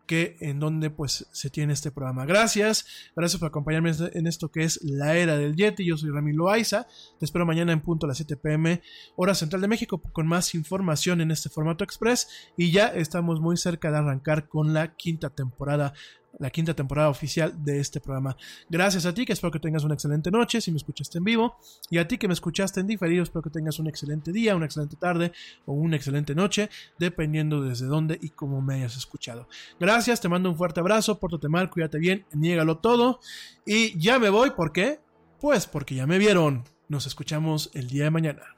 [0.07, 2.25] que en donde pues se tiene este programa.
[2.25, 5.85] Gracias, gracias por acompañarme en esto que es la era del Yeti.
[5.85, 6.87] Yo soy Ramiro Loaiza,
[7.19, 8.83] te espero mañana en punto a las 7 pm,
[9.17, 13.57] hora central de México, con más información en este formato express, y ya estamos muy
[13.57, 15.93] cerca de arrancar con la quinta temporada
[16.39, 18.37] la quinta temporada oficial de este programa.
[18.69, 21.57] Gracias a ti, que espero que tengas una excelente noche si me escuchaste en vivo,
[21.91, 24.67] y a ti que me escuchaste en diferido, espero que tengas un excelente día, una
[24.67, 25.33] excelente tarde
[25.67, 29.49] o una excelente noche, dependiendo desde dónde y cómo me hayas escuchado.
[29.79, 33.21] Gracias, te mando un fuerte abrazo, pórtate mal, cuídate bien, niégalo todo,
[33.67, 35.01] y ya me voy, ¿por qué?
[35.41, 36.65] Pues porque ya me vieron.
[36.89, 38.58] Nos escuchamos el día de mañana.